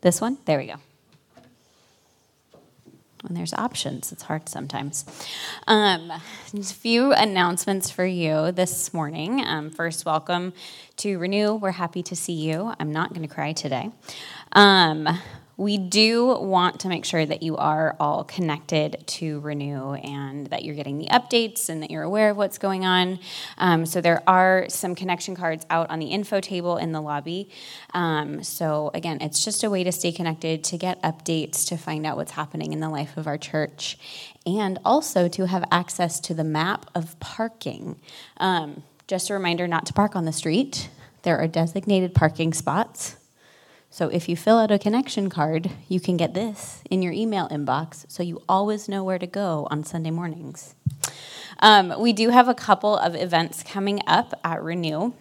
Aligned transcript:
This 0.00 0.20
one? 0.20 0.38
There 0.44 0.58
we 0.58 0.66
go. 0.66 0.76
When 3.22 3.34
there's 3.34 3.52
options, 3.52 4.12
it's 4.12 4.22
hard 4.22 4.48
sometimes. 4.48 5.04
Um, 5.66 6.12
a 6.12 6.62
few 6.62 7.12
announcements 7.12 7.90
for 7.90 8.06
you 8.06 8.52
this 8.52 8.94
morning. 8.94 9.44
Um, 9.44 9.70
first, 9.70 10.04
welcome 10.04 10.52
to 10.98 11.18
Renew. 11.18 11.54
We're 11.54 11.72
happy 11.72 12.04
to 12.04 12.14
see 12.14 12.34
you. 12.34 12.72
I'm 12.78 12.92
not 12.92 13.12
going 13.12 13.26
to 13.26 13.34
cry 13.34 13.52
today. 13.52 13.90
Um, 14.52 15.08
we 15.58 15.76
do 15.76 16.38
want 16.38 16.80
to 16.80 16.88
make 16.88 17.04
sure 17.04 17.26
that 17.26 17.42
you 17.42 17.56
are 17.56 17.96
all 17.98 18.22
connected 18.22 19.04
to 19.08 19.40
Renew 19.40 19.94
and 19.94 20.46
that 20.46 20.64
you're 20.64 20.76
getting 20.76 20.98
the 20.98 21.08
updates 21.08 21.68
and 21.68 21.82
that 21.82 21.90
you're 21.90 22.04
aware 22.04 22.30
of 22.30 22.36
what's 22.36 22.58
going 22.58 22.86
on. 22.86 23.18
Um, 23.58 23.84
so 23.84 24.00
there 24.00 24.22
are 24.28 24.66
some 24.68 24.94
connection 24.94 25.34
cards 25.34 25.66
out 25.68 25.90
on 25.90 25.98
the 25.98 26.06
info 26.06 26.40
table 26.40 26.76
in 26.76 26.92
the 26.92 27.00
lobby. 27.00 27.50
Um, 27.92 28.44
so 28.44 28.92
again, 28.94 29.18
it's 29.20 29.44
just 29.44 29.64
a 29.64 29.68
way 29.68 29.82
to 29.82 29.90
stay 29.90 30.12
connected, 30.12 30.62
to 30.62 30.78
get 30.78 31.02
updates, 31.02 31.66
to 31.66 31.76
find 31.76 32.06
out 32.06 32.16
what's 32.16 32.32
happening 32.32 32.72
in 32.72 32.78
the 32.78 32.88
life 32.88 33.16
of 33.16 33.26
our 33.26 33.36
church, 33.36 33.98
and 34.46 34.78
also 34.84 35.26
to 35.26 35.48
have 35.48 35.64
access 35.72 36.20
to 36.20 36.34
the 36.34 36.44
map 36.44 36.88
of 36.94 37.18
parking. 37.18 37.96
Um, 38.36 38.84
just 39.08 39.28
a 39.28 39.34
reminder 39.34 39.66
not 39.66 39.86
to 39.86 39.92
park 39.92 40.14
on 40.14 40.24
the 40.24 40.32
street. 40.32 40.88
There 41.22 41.36
are 41.36 41.48
designated 41.48 42.14
parking 42.14 42.52
spots. 42.52 43.17
So 43.98 44.06
if 44.06 44.28
you 44.28 44.36
fill 44.36 44.58
out 44.58 44.70
a 44.70 44.78
connection 44.78 45.28
card, 45.28 45.72
you 45.88 45.98
can 45.98 46.16
get 46.16 46.32
this 46.32 46.84
in 46.88 47.02
your 47.02 47.12
email 47.12 47.48
inbox 47.48 48.08
so 48.08 48.22
you 48.22 48.40
always 48.48 48.88
know 48.88 49.02
where 49.02 49.18
to 49.18 49.26
go 49.26 49.66
on 49.72 49.82
Sunday 49.82 50.12
mornings. 50.12 50.76
Um, 51.58 51.92
we 51.98 52.12
do 52.12 52.28
have 52.28 52.46
a 52.46 52.54
couple 52.54 52.96
of 52.96 53.16
events 53.16 53.64
coming 53.64 54.00
up 54.06 54.38
at 54.44 54.62
Renew. 54.62 55.14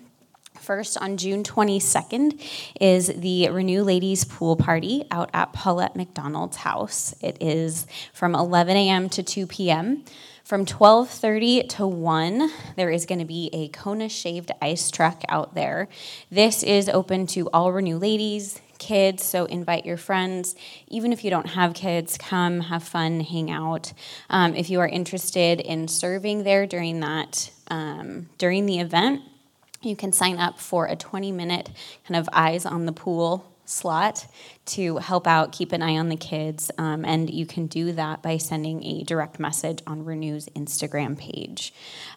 First, 0.59 0.95
on 0.99 1.17
June 1.17 1.43
22nd, 1.43 2.39
is 2.79 3.07
the 3.07 3.49
Renew 3.49 3.81
Ladies 3.81 4.25
Pool 4.25 4.55
Party 4.55 5.05
out 5.09 5.31
at 5.33 5.53
Paulette 5.53 5.95
McDonald's 5.95 6.57
house. 6.57 7.15
It 7.19 7.37
is 7.41 7.87
from 8.13 8.35
11 8.35 8.77
a.m. 8.77 9.09
to 9.09 9.23
2 9.23 9.47
p.m. 9.47 10.03
From 10.43 10.65
12:30 10.65 11.67
to 11.69 11.87
1, 11.87 12.49
there 12.77 12.89
is 12.89 13.05
going 13.05 13.19
to 13.19 13.25
be 13.25 13.49
a 13.51 13.67
Kona 13.69 14.07
shaved 14.07 14.51
ice 14.61 14.89
truck 14.91 15.23
out 15.27 15.55
there. 15.55 15.89
This 16.31 16.63
is 16.63 16.87
open 16.87 17.27
to 17.27 17.49
all 17.49 17.73
Renew 17.73 17.97
ladies, 17.97 18.61
kids, 18.77 19.23
so 19.23 19.45
invite 19.45 19.85
your 19.85 19.97
friends. 19.97 20.55
Even 20.87 21.11
if 21.11 21.23
you 21.23 21.29
don't 21.29 21.47
have 21.47 21.73
kids, 21.73 22.17
come 22.17 22.61
have 22.61 22.83
fun, 22.83 23.19
hang 23.19 23.51
out. 23.51 23.93
Um, 24.29 24.55
if 24.55 24.69
you 24.69 24.79
are 24.79 24.87
interested 24.87 25.59
in 25.59 25.87
serving 25.87 26.43
there 26.43 26.65
during 26.65 26.99
that 27.01 27.51
um, 27.69 28.29
during 28.37 28.65
the 28.65 28.79
event, 28.79 29.21
you 29.81 29.95
can 29.95 30.11
sign 30.11 30.37
up 30.37 30.59
for 30.59 30.85
a 30.85 30.95
20 30.95 31.31
minute 31.31 31.69
kind 32.07 32.17
of 32.17 32.29
eyes 32.33 32.65
on 32.65 32.85
the 32.85 32.93
pool 32.93 33.45
slot 33.69 34.25
to 34.65 34.97
help 34.97 35.27
out, 35.27 35.51
keep 35.51 35.71
an 35.71 35.81
eye 35.81 35.97
on 35.97 36.09
the 36.09 36.15
kids, 36.15 36.71
um, 36.77 37.05
and 37.05 37.29
you 37.29 37.45
can 37.45 37.67
do 37.67 37.91
that 37.93 38.23
by 38.23 38.37
sending 38.37 38.83
a 38.83 39.03
direct 39.03 39.39
message 39.39 39.81
on 39.85 40.05
Renew's 40.05 40.47
Instagram 40.55 41.17
page. 41.17 41.73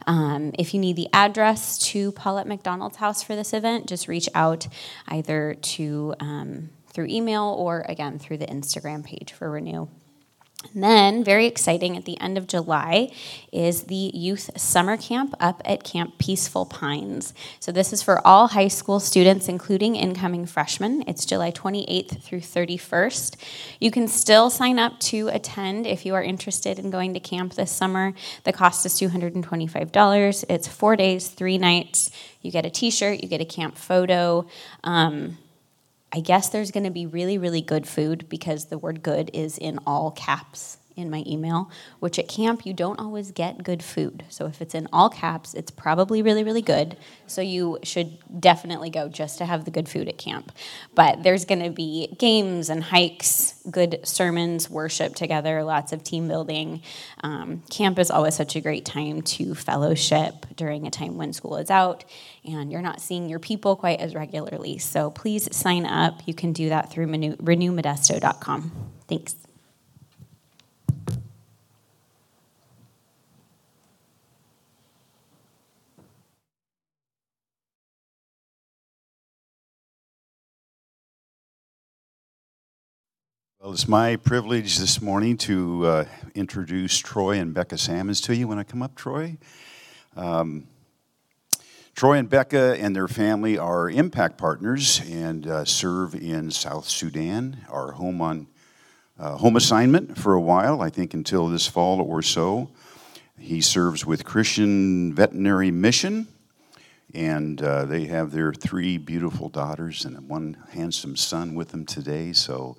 Um, 0.06 0.52
if 0.58 0.74
you 0.74 0.80
need 0.80 0.96
the 0.96 1.08
address 1.12 1.78
to 1.90 2.12
Paulette 2.12 2.46
McDonald's 2.46 2.96
house 2.96 3.22
for 3.22 3.36
this 3.36 3.52
event, 3.52 3.88
just 3.88 4.08
reach 4.08 4.28
out 4.34 4.66
either 5.08 5.54
to 5.54 6.14
um, 6.20 6.70
through 6.88 7.06
email 7.06 7.54
or 7.58 7.84
again 7.88 8.18
through 8.18 8.38
the 8.38 8.46
Instagram 8.46 9.04
page 9.04 9.32
for 9.32 9.50
Renew. 9.50 9.88
And 10.74 10.84
then, 10.84 11.24
very 11.24 11.46
exciting, 11.46 11.96
at 11.96 12.04
the 12.04 12.20
end 12.20 12.36
of 12.36 12.46
July 12.46 13.10
is 13.50 13.84
the 13.84 14.10
youth 14.14 14.50
summer 14.56 14.96
camp 14.96 15.34
up 15.40 15.62
at 15.64 15.84
Camp 15.84 16.18
Peaceful 16.18 16.66
Pines. 16.66 17.32
So, 17.58 17.72
this 17.72 17.92
is 17.92 18.02
for 18.02 18.24
all 18.26 18.48
high 18.48 18.68
school 18.68 19.00
students, 19.00 19.48
including 19.48 19.96
incoming 19.96 20.46
freshmen. 20.46 21.02
It's 21.08 21.24
July 21.24 21.50
28th 21.50 22.22
through 22.22 22.40
31st. 22.40 23.36
You 23.80 23.90
can 23.90 24.06
still 24.06 24.50
sign 24.50 24.78
up 24.78 25.00
to 25.00 25.28
attend 25.28 25.86
if 25.86 26.04
you 26.04 26.14
are 26.14 26.22
interested 26.22 26.78
in 26.78 26.90
going 26.90 27.14
to 27.14 27.20
camp 27.20 27.54
this 27.54 27.72
summer. 27.72 28.12
The 28.44 28.52
cost 28.52 28.84
is 28.84 28.92
$225. 29.00 30.44
It's 30.48 30.68
four 30.68 30.94
days, 30.94 31.28
three 31.28 31.58
nights. 31.58 32.10
You 32.42 32.52
get 32.52 32.66
a 32.66 32.70
t 32.70 32.90
shirt, 32.90 33.22
you 33.22 33.28
get 33.28 33.40
a 33.40 33.46
camp 33.46 33.76
photo. 33.76 34.46
Um, 34.84 35.38
I 36.12 36.20
guess 36.20 36.48
there's 36.48 36.72
going 36.72 36.84
to 36.84 36.90
be 36.90 37.06
really, 37.06 37.38
really 37.38 37.60
good 37.60 37.86
food 37.86 38.28
because 38.28 38.66
the 38.66 38.78
word 38.78 39.02
good 39.02 39.30
is 39.32 39.58
in 39.58 39.78
all 39.86 40.10
caps 40.10 40.78
in 40.96 41.10
my 41.10 41.22
email, 41.26 41.70
which 41.98 42.18
at 42.18 42.28
camp 42.28 42.66
you 42.66 42.72
don't 42.72 42.98
always 42.98 43.30
get 43.30 43.62
good 43.62 43.82
food. 43.82 44.24
So 44.28 44.46
if 44.46 44.60
it's 44.60 44.74
in 44.74 44.88
all 44.92 45.08
caps, 45.08 45.54
it's 45.54 45.70
probably 45.70 46.22
really, 46.22 46.44
really 46.44 46.62
good. 46.62 46.96
So 47.26 47.40
you 47.40 47.78
should 47.82 48.18
definitely 48.40 48.90
go 48.90 49.08
just 49.08 49.38
to 49.38 49.46
have 49.46 49.64
the 49.64 49.70
good 49.70 49.88
food 49.88 50.08
at 50.08 50.18
camp. 50.18 50.52
But 50.94 51.22
there's 51.22 51.44
going 51.44 51.62
to 51.62 51.70
be 51.70 52.14
games 52.18 52.70
and 52.70 52.82
hikes, 52.82 53.54
good 53.70 54.00
sermons, 54.04 54.68
worship 54.68 55.14
together, 55.14 55.62
lots 55.62 55.92
of 55.92 56.02
team 56.02 56.28
building. 56.28 56.82
Um, 57.22 57.62
camp 57.70 57.98
is 57.98 58.10
always 58.10 58.34
such 58.34 58.56
a 58.56 58.60
great 58.60 58.84
time 58.84 59.22
to 59.22 59.54
fellowship 59.54 60.46
during 60.56 60.86
a 60.86 60.90
time 60.90 61.16
when 61.16 61.32
school 61.32 61.56
is 61.56 61.70
out 61.70 62.04
and 62.44 62.70
you're 62.72 62.82
not 62.82 63.00
seeing 63.00 63.28
your 63.28 63.38
people 63.38 63.76
quite 63.76 64.00
as 64.00 64.14
regularly. 64.14 64.78
So 64.78 65.10
please 65.10 65.54
sign 65.54 65.86
up. 65.86 66.22
You 66.26 66.34
can 66.34 66.52
do 66.52 66.68
that 66.70 66.90
through 66.90 67.06
renewmodesto.com. 67.06 68.72
Thanks. 69.08 69.34
Well, 83.62 83.72
it's 83.72 83.86
my 83.86 84.16
privilege 84.16 84.78
this 84.78 85.02
morning 85.02 85.36
to 85.36 85.84
uh, 85.84 86.04
introduce 86.34 86.96
Troy 86.96 87.32
and 87.32 87.52
Becca 87.52 87.76
Sammons 87.76 88.22
to 88.22 88.34
you. 88.34 88.48
When 88.48 88.58
I 88.58 88.62
come 88.62 88.80
up, 88.80 88.94
Troy, 88.94 89.36
um, 90.16 90.66
Troy 91.94 92.14
and 92.14 92.30
Becca 92.30 92.78
and 92.80 92.96
their 92.96 93.06
family 93.06 93.58
are 93.58 93.90
impact 93.90 94.38
partners 94.38 95.02
and 95.10 95.46
uh, 95.46 95.66
serve 95.66 96.14
in 96.14 96.50
South 96.50 96.88
Sudan, 96.88 97.58
our 97.68 97.92
home 97.92 98.22
on 98.22 98.46
uh, 99.18 99.36
home 99.36 99.56
assignment 99.56 100.16
for 100.16 100.32
a 100.32 100.40
while, 100.40 100.80
I 100.80 100.88
think 100.88 101.12
until 101.12 101.46
this 101.48 101.66
fall 101.66 102.00
or 102.00 102.22
so. 102.22 102.70
He 103.38 103.60
serves 103.60 104.06
with 104.06 104.24
Christian 104.24 105.12
Veterinary 105.12 105.70
Mission, 105.70 106.28
and 107.12 107.60
uh, 107.60 107.84
they 107.84 108.06
have 108.06 108.30
their 108.30 108.54
three 108.54 108.96
beautiful 108.96 109.50
daughters 109.50 110.06
and 110.06 110.30
one 110.30 110.56
handsome 110.70 111.14
son 111.14 111.54
with 111.54 111.68
them 111.68 111.84
today. 111.84 112.32
So 112.32 112.78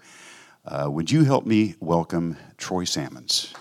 uh, 0.65 0.87
would 0.89 1.11
you 1.11 1.23
help 1.23 1.45
me 1.45 1.75
welcome 1.79 2.37
Troy 2.57 2.83
Salmons? 2.83 3.53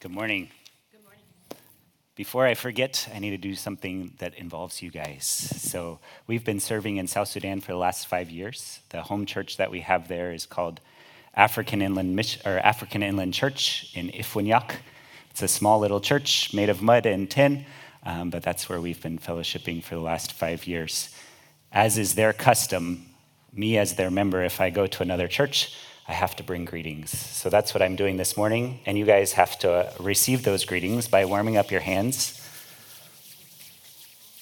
Good 0.00 0.12
morning. 0.12 0.50
Good 0.92 1.02
morning. 1.02 1.22
Before 2.14 2.46
I 2.46 2.54
forget, 2.54 3.08
I 3.14 3.18
need 3.18 3.30
to 3.30 3.38
do 3.38 3.54
something 3.54 4.12
that 4.18 4.34
involves 4.34 4.82
you 4.82 4.90
guys. 4.90 5.24
So, 5.26 5.98
we've 6.26 6.44
been 6.44 6.60
serving 6.60 6.98
in 6.98 7.06
South 7.08 7.28
Sudan 7.28 7.60
for 7.60 7.72
the 7.72 7.78
last 7.78 8.06
five 8.06 8.30
years. 8.30 8.80
The 8.90 9.02
home 9.02 9.26
church 9.26 9.56
that 9.56 9.70
we 9.70 9.80
have 9.80 10.06
there 10.08 10.32
is 10.32 10.46
called 10.46 10.80
African 11.34 11.82
Inland, 11.82 12.14
Mission, 12.14 12.42
or 12.44 12.58
African 12.58 13.02
Inland 13.02 13.34
Church 13.34 13.90
in 13.94 14.10
Ifwinyak. 14.10 14.76
It's 15.30 15.42
a 15.42 15.48
small 15.48 15.80
little 15.80 16.00
church 16.00 16.54
made 16.54 16.68
of 16.68 16.80
mud 16.80 17.06
and 17.06 17.28
tin 17.28 17.64
um, 18.04 18.30
but 18.30 18.42
that's 18.42 18.68
where 18.68 18.80
we've 18.80 19.02
been 19.02 19.18
fellowshipping 19.18 19.82
for 19.82 19.94
the 19.94 20.00
last 20.00 20.32
five 20.32 20.66
years. 20.66 21.10
As 21.72 21.98
is 21.98 22.14
their 22.14 22.32
custom, 22.32 23.06
me 23.52 23.78
as 23.78 23.94
their 23.96 24.10
member, 24.10 24.42
if 24.42 24.60
I 24.60 24.70
go 24.70 24.86
to 24.86 25.02
another 25.02 25.28
church, 25.28 25.74
I 26.06 26.12
have 26.12 26.36
to 26.36 26.42
bring 26.42 26.66
greetings. 26.66 27.10
So 27.18 27.48
that's 27.48 27.72
what 27.72 27.82
I'm 27.82 27.96
doing 27.96 28.18
this 28.18 28.36
morning, 28.36 28.80
and 28.84 28.98
you 28.98 29.06
guys 29.06 29.32
have 29.32 29.58
to 29.60 29.90
receive 29.98 30.42
those 30.42 30.64
greetings 30.64 31.08
by 31.08 31.24
warming 31.24 31.56
up 31.56 31.70
your 31.70 31.80
hands 31.80 32.40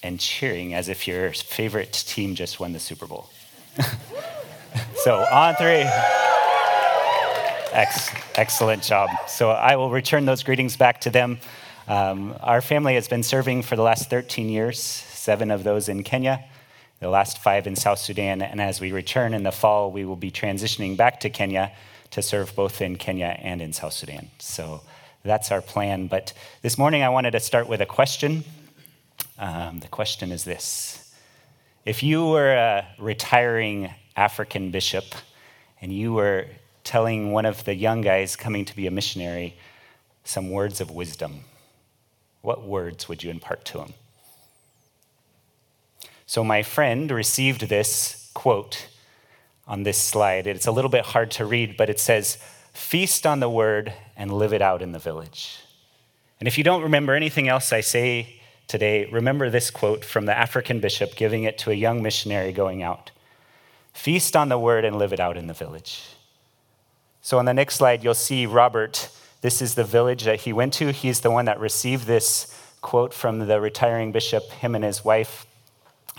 and 0.03 0.19
cheering 0.19 0.75
as 0.75 0.89
if 0.89 1.07
your 1.07 1.33
favorite 1.33 1.93
team 1.93 2.35
just 2.35 2.59
won 2.59 2.73
the 2.73 2.81
Super 2.81 3.07
Bowl. 3.07 3.31
so 4.97 5.21
on 5.31 5.55
three. 5.55 5.89
Ex- 7.73 8.11
excellent 8.35 8.83
job. 8.83 9.09
So 9.29 9.51
I 9.51 9.77
will 9.77 9.91
return 9.91 10.25
those 10.27 10.43
greetings 10.43 10.77
back 10.77 11.01
to 11.03 11.11
them. 11.11 11.39
Um, 11.89 12.35
our 12.41 12.61
family 12.61 12.95
has 12.95 13.09
been 13.09 13.23
serving 13.23 13.63
for 13.63 13.77
the 13.77 13.83
last 13.83 14.09
13 14.09 14.49
years, 14.49 14.79
seven 14.81 15.51
of 15.51 15.65
those 15.65 15.89
in 15.89 16.05
Kenya, 16.05 16.45
the 17.01 17.09
last 17.09 17.39
five 17.39 17.67
in 17.67 17.75
South 17.75 17.99
Sudan. 17.99 18.41
And 18.41 18.61
as 18.61 18.81
we 18.81 18.93
return 18.93 19.35
in 19.35 19.43
the 19.43 19.51
fall, 19.51 19.91
we 19.91 20.05
will 20.05 20.17
be 20.17 20.31
transitioning 20.31 20.97
back 20.97 21.21
to 21.21 21.31
Kenya 21.31 21.73
to 22.13 22.23
serve 22.23 22.55
both 22.55 22.81
in 22.81 22.97
Kenya 22.97 23.37
and 23.41 23.61
in 23.61 23.73
South 23.73 23.95
Sudan. 23.95 24.31
So 24.39 24.83
that's 25.25 25.51
our 25.51 25.61
plan. 25.61 26.07
But 26.07 26.33
this 26.63 26.79
morning, 26.79 27.03
I 27.03 27.09
wanted 27.09 27.33
to 27.33 27.41
start 27.41 27.69
with 27.69 27.81
a 27.81 27.87
question. 27.87 28.45
Um, 29.39 29.81
the 29.81 29.89
question 29.89 30.31
is 30.31 30.45
this 30.45 31.13
If 31.85 32.03
you 32.03 32.27
were 32.27 32.53
a 32.53 32.87
retiring 32.99 33.91
African 34.15 34.71
bishop 34.71 35.05
and 35.81 35.93
you 35.93 36.13
were 36.13 36.47
telling 36.85 37.33
one 37.33 37.47
of 37.47 37.65
the 37.65 37.75
young 37.75 38.03
guys 38.03 38.37
coming 38.37 38.65
to 38.67 38.77
be 38.77 38.87
a 38.87 38.91
missionary 38.91 39.57
some 40.25 40.51
words 40.51 40.81
of 40.81 40.91
wisdom, 40.91 41.41
what 42.43 42.63
words 42.65 43.09
would 43.09 43.23
you 43.23 43.31
impart 43.31 43.65
to 43.67 43.81
him? 43.81 43.95
So 46.27 46.45
my 46.45 46.63
friend 46.63 47.11
received 47.11 47.69
this 47.69 48.31
quote 48.35 48.89
on 49.67 49.83
this 49.85 49.99
slide. 49.99 50.47
It's 50.47 50.67
a 50.67 50.73
little 50.73 50.91
bit 50.91 51.07
hard 51.07 51.31
to 51.33 51.47
read, 51.47 51.77
but 51.77 51.89
it 51.89 51.99
says, 51.99 52.39
Feast 52.73 53.27
on 53.27 53.41
the 53.41 53.51
word 53.51 53.93
and 54.17 54.33
live 54.33 54.53
it 54.53 54.63
out 54.63 54.83
in 54.83 54.93
the 54.93 54.99
village. 54.99 55.59
And 56.41 56.49
if 56.49 56.57
you 56.57 56.65
don't 56.65 56.83
remember 56.83 57.15
anything 57.15 57.49
else 57.49 57.73
I 57.73 57.83
say 57.83 58.41
today, 58.67 59.05
remember 59.07 59.51
this 59.51 59.71
quote 59.71 60.05
from 60.05 60.27
the 60.27 60.37
African 60.37 60.81
bishop 60.81 61.15
giving 61.15 61.45
it 61.45 61.59
to 61.59 61.71
a 61.71 61.75
young 61.75 62.03
missionary 62.03 62.53
going 62.53 62.83
out 62.83 63.11
Feast 63.93 64.35
on 64.35 64.49
the 64.49 64.59
word 64.59 64.85
and 64.85 64.97
live 64.97 65.13
it 65.13 65.21
out 65.21 65.37
in 65.37 65.47
the 65.47 65.55
village. 65.55 66.03
So 67.21 67.39
on 67.39 67.45
the 67.45 67.55
next 67.55 67.77
slide, 67.77 68.03
you'll 68.03 68.15
see 68.15 68.47
Robert. 68.47 69.09
This 69.43 69.61
is 69.61 69.75
the 69.75 69.83
village 69.83 70.23
that 70.23 70.43
he 70.43 70.53
went 70.53 70.73
to. 70.75 70.93
He's 70.93 71.21
the 71.21 71.31
one 71.31 71.47
that 71.47 71.59
received 71.59 72.07
this 72.07 72.57
quote 72.81 73.13
from 73.13 73.41
the 73.41 73.61
retiring 73.61 74.13
bishop. 74.13 74.49
Him 74.53 74.77
and 74.77 74.85
his 74.85 75.05
wife 75.05 75.47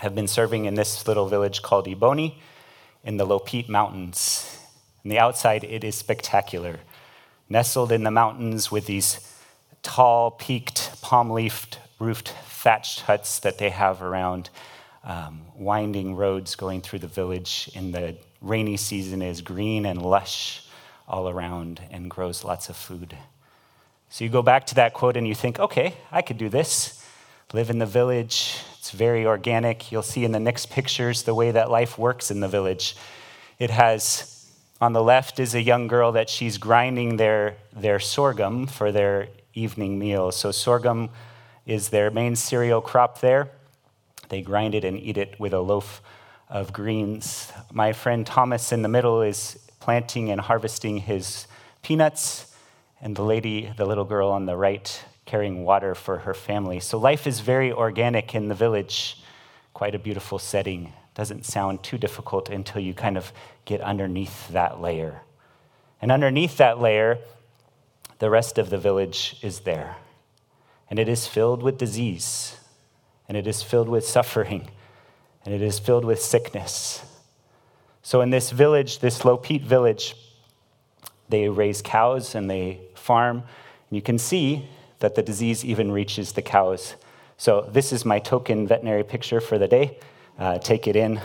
have 0.00 0.14
been 0.14 0.28
serving 0.28 0.66
in 0.66 0.74
this 0.74 1.08
little 1.08 1.26
village 1.26 1.62
called 1.62 1.86
Iboni 1.86 2.34
in 3.02 3.16
the 3.16 3.26
Lopit 3.26 3.66
Mountains. 3.66 4.58
On 5.02 5.08
the 5.08 5.18
outside, 5.18 5.64
it 5.64 5.82
is 5.84 5.94
spectacular. 5.94 6.80
Nestled 7.48 7.92
in 7.92 8.04
the 8.04 8.10
mountains 8.10 8.70
with 8.70 8.84
these 8.84 9.34
tall, 9.82 10.30
peaked, 10.30 11.00
palm 11.00 11.30
leafed 11.30 11.78
roofed 11.98 12.28
thatched 12.44 13.00
huts 13.00 13.38
that 13.38 13.56
they 13.56 13.70
have 13.70 14.02
around, 14.02 14.50
um, 15.02 15.42
winding 15.56 16.14
roads 16.14 16.56
going 16.56 16.82
through 16.82 16.98
the 16.98 17.06
village. 17.06 17.70
In 17.74 17.92
the 17.92 18.16
rainy 18.42 18.76
season, 18.76 19.22
is 19.22 19.40
green 19.40 19.86
and 19.86 20.02
lush 20.02 20.63
all 21.06 21.28
around 21.28 21.80
and 21.90 22.10
grows 22.10 22.44
lots 22.44 22.68
of 22.68 22.76
food. 22.76 23.16
So 24.08 24.24
you 24.24 24.30
go 24.30 24.42
back 24.42 24.66
to 24.68 24.74
that 24.76 24.94
quote 24.94 25.16
and 25.16 25.26
you 25.26 25.34
think, 25.34 25.58
okay, 25.58 25.94
I 26.12 26.22
could 26.22 26.38
do 26.38 26.48
this. 26.48 27.04
Live 27.52 27.70
in 27.70 27.78
the 27.78 27.86
village. 27.86 28.58
It's 28.78 28.90
very 28.90 29.26
organic. 29.26 29.92
You'll 29.92 30.02
see 30.02 30.24
in 30.24 30.32
the 30.32 30.40
next 30.40 30.70
pictures 30.70 31.22
the 31.22 31.34
way 31.34 31.50
that 31.50 31.70
life 31.70 31.98
works 31.98 32.30
in 32.30 32.40
the 32.40 32.48
village. 32.48 32.96
It 33.58 33.70
has 33.70 34.34
on 34.80 34.92
the 34.92 35.02
left 35.02 35.38
is 35.38 35.54
a 35.54 35.62
young 35.62 35.86
girl 35.86 36.12
that 36.12 36.28
she's 36.28 36.58
grinding 36.58 37.16
their, 37.16 37.56
their 37.72 37.98
sorghum 37.98 38.66
for 38.66 38.92
their 38.92 39.28
evening 39.54 39.98
meal. 39.98 40.32
So, 40.32 40.50
sorghum 40.50 41.10
is 41.64 41.88
their 41.88 42.10
main 42.10 42.36
cereal 42.36 42.80
crop 42.80 43.20
there. 43.20 43.50
They 44.28 44.42
grind 44.42 44.74
it 44.74 44.84
and 44.84 44.98
eat 44.98 45.16
it 45.16 45.38
with 45.38 45.54
a 45.54 45.60
loaf 45.60 46.02
of 46.48 46.72
greens. 46.72 47.52
My 47.72 47.92
friend 47.92 48.26
Thomas 48.26 48.72
in 48.72 48.82
the 48.82 48.88
middle 48.88 49.22
is 49.22 49.58
planting 49.84 50.30
and 50.30 50.40
harvesting 50.40 50.96
his 50.96 51.46
peanuts, 51.82 52.54
and 53.02 53.14
the 53.14 53.22
lady, 53.22 53.70
the 53.76 53.84
little 53.84 54.06
girl 54.06 54.30
on 54.30 54.46
the 54.46 54.56
right, 54.56 55.04
carrying 55.26 55.62
water 55.62 55.94
for 55.94 56.20
her 56.20 56.32
family. 56.32 56.80
So 56.80 56.96
life 56.98 57.26
is 57.26 57.40
very 57.40 57.70
organic 57.70 58.34
in 58.34 58.48
the 58.48 58.54
village, 58.54 59.22
quite 59.74 59.94
a 59.94 59.98
beautiful 59.98 60.38
setting. 60.38 60.94
Doesn't 61.14 61.44
sound 61.44 61.82
too 61.82 61.98
difficult 61.98 62.48
until 62.48 62.80
you 62.80 62.94
kind 62.94 63.18
of 63.18 63.30
get 63.66 63.82
underneath 63.82 64.48
that 64.48 64.80
layer. 64.80 65.20
And 66.00 66.10
underneath 66.10 66.56
that 66.56 66.80
layer, 66.80 67.18
the 68.20 68.30
rest 68.30 68.56
of 68.56 68.70
the 68.70 68.78
village 68.78 69.36
is 69.42 69.60
there 69.60 69.96
and 70.88 70.98
it 70.98 71.08
is 71.08 71.26
filled 71.26 71.62
with 71.62 71.76
disease, 71.76 72.56
and 73.28 73.36
it 73.36 73.46
is 73.46 73.62
filled 73.62 73.88
with 73.88 74.06
suffering, 74.06 74.70
and 75.44 75.54
it 75.54 75.62
is 75.62 75.78
filled 75.78 76.04
with 76.04 76.22
sickness. 76.22 77.02
So, 78.06 78.20
in 78.20 78.28
this 78.28 78.50
village, 78.50 78.98
this 78.98 79.20
Lopit 79.24 79.62
village, 79.62 80.14
they 81.30 81.48
raise 81.48 81.80
cows 81.80 82.34
and 82.34 82.50
they 82.50 82.82
farm, 82.94 83.38
and 83.38 83.96
you 83.96 84.02
can 84.02 84.18
see 84.18 84.68
that 84.98 85.14
the 85.14 85.22
disease 85.22 85.64
even 85.64 85.90
reaches 85.90 86.32
the 86.32 86.42
cows. 86.42 86.96
So, 87.38 87.62
this 87.62 87.94
is 87.94 88.04
my 88.04 88.18
token 88.18 88.66
veterinary 88.66 89.04
picture 89.04 89.40
for 89.40 89.56
the 89.56 89.66
day. 89.66 89.96
Uh, 90.38 90.58
take 90.58 90.86
it 90.86 90.96
in. 90.96 91.18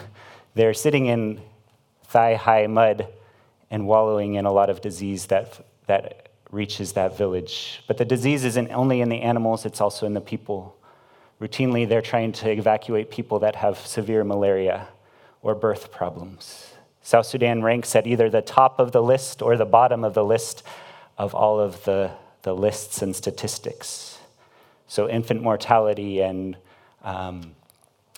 They're 0.55 0.73
sitting 0.73 1.07
in 1.07 1.41
thigh 2.05 2.35
high 2.35 2.65
mud 2.67 3.09
and 3.69 3.85
wallowing 3.85 4.35
in 4.35 4.45
a 4.45 4.51
lot 4.51 4.69
of 4.69 4.79
disease 4.79 5.25
that, 5.25 5.59
that 5.87 6.29
reaches 6.49 6.93
that 6.93 7.17
village. 7.17 7.83
But 7.87 7.97
the 7.97 8.05
disease 8.05 8.45
isn't 8.45 8.71
only 8.71 9.01
in 9.01 9.09
the 9.09 9.21
animals, 9.21 9.65
it's 9.65 9.81
also 9.81 10.05
in 10.05 10.13
the 10.13 10.21
people. 10.21 10.77
Routinely, 11.41 11.89
they're 11.89 12.01
trying 12.01 12.31
to 12.31 12.49
evacuate 12.49 13.11
people 13.11 13.39
that 13.39 13.57
have 13.57 13.85
severe 13.85 14.23
malaria 14.23 14.87
or 15.41 15.55
birth 15.55 15.91
problems. 15.91 16.73
South 17.01 17.25
Sudan 17.25 17.63
ranks 17.63 17.95
at 17.95 18.05
either 18.05 18.29
the 18.29 18.41
top 18.41 18.79
of 18.79 18.91
the 18.91 19.01
list 19.01 19.41
or 19.41 19.57
the 19.57 19.65
bottom 19.65 20.03
of 20.03 20.13
the 20.13 20.23
list 20.23 20.63
of 21.17 21.33
all 21.33 21.59
of 21.59 21.83
the, 21.85 22.11
the 22.43 22.53
lists 22.53 23.01
and 23.01 23.15
statistics. 23.15 24.19
So, 24.87 25.09
infant 25.09 25.41
mortality 25.41 26.21
and 26.21 26.57
um, 27.03 27.55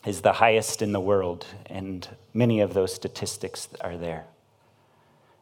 is 0.06 0.22
the 0.22 0.34
highest 0.34 0.82
in 0.82 0.92
the 0.92 1.00
world, 1.00 1.46
and 1.68 2.08
many 2.34 2.60
of 2.62 2.74
those 2.74 2.94
statistics 2.94 3.70
are 3.82 3.98
there. 3.98 4.26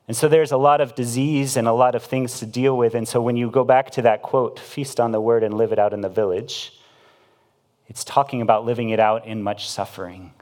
And 0.07 0.17
so 0.17 0.27
there's 0.27 0.51
a 0.51 0.57
lot 0.57 0.81
of 0.81 0.95
disease 0.95 1.55
and 1.55 1.67
a 1.67 1.71
lot 1.71 1.93
of 1.93 2.03
things 2.03 2.39
to 2.39 2.47
deal 2.47 2.75
with. 2.75 2.95
And 2.95 3.07
so 3.07 3.21
when 3.21 3.37
you 3.37 3.51
go 3.51 3.63
back 3.63 3.91
to 3.91 4.01
that 4.01 4.23
quote, 4.23 4.59
feast 4.59 4.99
on 4.99 5.11
the 5.11 5.21
word 5.21 5.43
and 5.43 5.53
live 5.53 5.71
it 5.71 5.77
out 5.77 5.93
in 5.93 6.01
the 6.01 6.09
village, 6.09 6.73
it's 7.87 8.03
talking 8.03 8.41
about 8.41 8.65
living 8.65 8.89
it 8.89 8.99
out 8.99 9.27
in 9.27 9.43
much 9.43 9.69
suffering. 9.69 10.33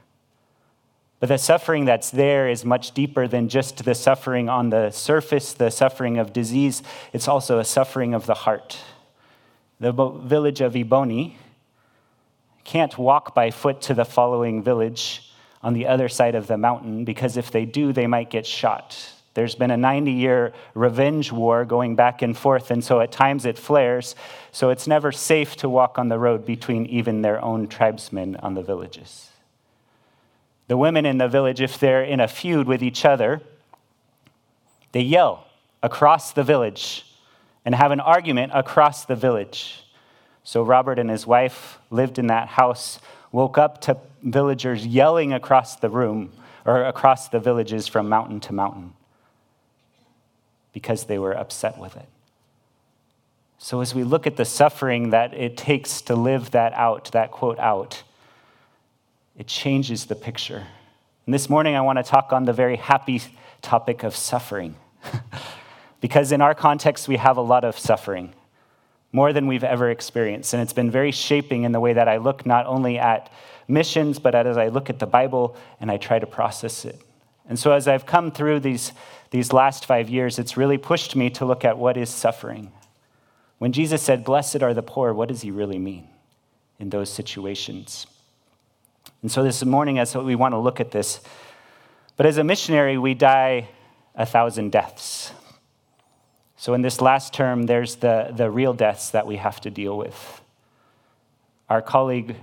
But 1.20 1.28
the 1.30 1.38
suffering 1.38 1.84
that's 1.84 2.10
there 2.10 2.48
is 2.48 2.64
much 2.64 2.92
deeper 2.92 3.26
than 3.26 3.48
just 3.48 3.84
the 3.84 3.94
suffering 3.94 4.48
on 4.48 4.70
the 4.70 4.90
surface, 4.90 5.52
the 5.52 5.70
suffering 5.70 6.18
of 6.18 6.32
disease. 6.32 6.82
It's 7.12 7.26
also 7.26 7.58
a 7.58 7.64
suffering 7.64 8.14
of 8.14 8.26
the 8.26 8.34
heart. 8.34 8.78
The 9.80 9.92
village 9.92 10.60
of 10.60 10.74
Iboni 10.74 11.34
can't 12.64 12.96
walk 12.98 13.34
by 13.34 13.50
foot 13.50 13.80
to 13.82 13.94
the 13.94 14.04
following 14.04 14.62
village 14.62 15.32
on 15.62 15.72
the 15.72 15.86
other 15.86 16.08
side 16.08 16.34
of 16.34 16.46
the 16.46 16.56
mountain 16.56 17.04
because 17.04 17.36
if 17.36 17.50
they 17.50 17.64
do, 17.64 17.92
they 17.92 18.06
might 18.06 18.30
get 18.30 18.46
shot. 18.46 18.96
There's 19.34 19.54
been 19.54 19.70
a 19.70 19.76
90 19.76 20.12
year 20.12 20.52
revenge 20.74 21.32
war 21.32 21.64
going 21.64 21.96
back 21.96 22.22
and 22.22 22.36
forth, 22.36 22.70
and 22.70 22.82
so 22.84 23.00
at 23.00 23.12
times 23.12 23.44
it 23.44 23.58
flares. 23.58 24.14
So 24.52 24.70
it's 24.70 24.86
never 24.86 25.12
safe 25.12 25.56
to 25.56 25.68
walk 25.68 25.98
on 25.98 26.08
the 26.08 26.18
road 26.18 26.44
between 26.44 26.86
even 26.86 27.22
their 27.22 27.42
own 27.44 27.68
tribesmen 27.68 28.36
on 28.36 28.54
the 28.54 28.62
villages. 28.62 29.27
The 30.68 30.76
women 30.76 31.04
in 31.04 31.18
the 31.18 31.28
village, 31.28 31.60
if 31.60 31.78
they're 31.78 32.04
in 32.04 32.20
a 32.20 32.28
feud 32.28 32.66
with 32.66 32.82
each 32.82 33.04
other, 33.04 33.40
they 34.92 35.00
yell 35.00 35.46
across 35.82 36.32
the 36.32 36.44
village 36.44 37.04
and 37.64 37.74
have 37.74 37.90
an 37.90 38.00
argument 38.00 38.52
across 38.54 39.04
the 39.04 39.16
village. 39.16 39.82
So 40.44 40.62
Robert 40.62 40.98
and 40.98 41.10
his 41.10 41.26
wife 41.26 41.78
lived 41.90 42.18
in 42.18 42.28
that 42.28 42.48
house, 42.48 43.00
woke 43.32 43.58
up 43.58 43.80
to 43.82 43.98
villagers 44.22 44.86
yelling 44.86 45.32
across 45.32 45.76
the 45.76 45.90
room 45.90 46.32
or 46.64 46.84
across 46.84 47.28
the 47.28 47.40
villages 47.40 47.86
from 47.86 48.08
mountain 48.08 48.40
to 48.40 48.52
mountain 48.52 48.92
because 50.72 51.04
they 51.04 51.18
were 51.18 51.36
upset 51.36 51.78
with 51.78 51.96
it. 51.96 52.08
So, 53.58 53.80
as 53.80 53.94
we 53.94 54.04
look 54.04 54.26
at 54.26 54.36
the 54.36 54.44
suffering 54.44 55.10
that 55.10 55.34
it 55.34 55.56
takes 55.56 56.00
to 56.02 56.14
live 56.14 56.52
that 56.52 56.72
out, 56.74 57.10
that 57.12 57.32
quote 57.32 57.58
out, 57.58 58.04
it 59.38 59.46
changes 59.46 60.06
the 60.06 60.16
picture. 60.16 60.66
And 61.24 61.32
this 61.32 61.48
morning, 61.48 61.76
I 61.76 61.80
want 61.80 61.98
to 61.98 62.02
talk 62.02 62.32
on 62.32 62.44
the 62.44 62.52
very 62.52 62.76
happy 62.76 63.22
topic 63.62 64.02
of 64.02 64.14
suffering. 64.14 64.74
because 66.00 66.32
in 66.32 66.42
our 66.42 66.54
context, 66.54 67.06
we 67.08 67.16
have 67.16 67.36
a 67.36 67.42
lot 67.42 67.64
of 67.64 67.78
suffering, 67.78 68.34
more 69.12 69.32
than 69.32 69.46
we've 69.46 69.64
ever 69.64 69.90
experienced. 69.90 70.52
And 70.52 70.62
it's 70.62 70.72
been 70.72 70.90
very 70.90 71.12
shaping 71.12 71.62
in 71.62 71.72
the 71.72 71.80
way 71.80 71.92
that 71.92 72.08
I 72.08 72.16
look 72.16 72.44
not 72.44 72.66
only 72.66 72.98
at 72.98 73.32
missions, 73.68 74.18
but 74.18 74.34
as 74.34 74.56
I 74.56 74.68
look 74.68 74.90
at 74.90 74.98
the 74.98 75.06
Bible 75.06 75.56
and 75.80 75.90
I 75.90 75.96
try 75.96 76.18
to 76.18 76.26
process 76.26 76.84
it. 76.84 77.00
And 77.48 77.58
so, 77.58 77.72
as 77.72 77.88
I've 77.88 78.04
come 78.04 78.30
through 78.30 78.60
these 78.60 78.92
these 79.30 79.52
last 79.52 79.86
five 79.86 80.08
years, 80.08 80.38
it's 80.38 80.56
really 80.56 80.78
pushed 80.78 81.14
me 81.14 81.30
to 81.30 81.44
look 81.44 81.64
at 81.64 81.78
what 81.78 81.96
is 81.96 82.08
suffering. 82.10 82.72
When 83.58 83.72
Jesus 83.72 84.02
said, 84.02 84.24
Blessed 84.24 84.62
are 84.62 84.74
the 84.74 84.82
poor, 84.82 85.12
what 85.12 85.28
does 85.28 85.42
he 85.42 85.50
really 85.50 85.78
mean 85.78 86.08
in 86.78 86.90
those 86.90 87.10
situations? 87.10 88.06
And 89.22 89.30
so 89.30 89.42
this 89.42 89.64
morning, 89.64 89.98
as 89.98 90.14
we 90.14 90.36
want 90.36 90.52
to 90.52 90.58
look 90.58 90.80
at 90.80 90.90
this, 90.90 91.20
but 92.16 92.26
as 92.26 92.38
a 92.38 92.44
missionary, 92.44 92.98
we 92.98 93.14
die 93.14 93.68
a 94.14 94.26
thousand 94.26 94.70
deaths. 94.70 95.32
So 96.56 96.74
in 96.74 96.82
this 96.82 97.00
last 97.00 97.32
term, 97.32 97.66
there's 97.66 97.96
the, 97.96 98.32
the 98.36 98.50
real 98.50 98.74
deaths 98.74 99.10
that 99.10 99.26
we 99.26 99.36
have 99.36 99.60
to 99.60 99.70
deal 99.70 99.96
with. 99.96 100.40
Our 101.68 101.82
colleague, 101.82 102.36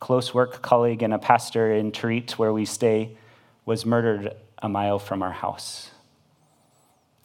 close 0.00 0.34
work 0.34 0.62
colleague, 0.62 1.02
and 1.02 1.14
a 1.14 1.18
pastor 1.18 1.72
in 1.72 1.92
Torit, 1.92 2.32
where 2.32 2.52
we 2.52 2.64
stay, 2.64 3.16
was 3.64 3.86
murdered 3.86 4.34
a 4.58 4.68
mile 4.68 4.98
from 4.98 5.22
our 5.22 5.32
house. 5.32 5.90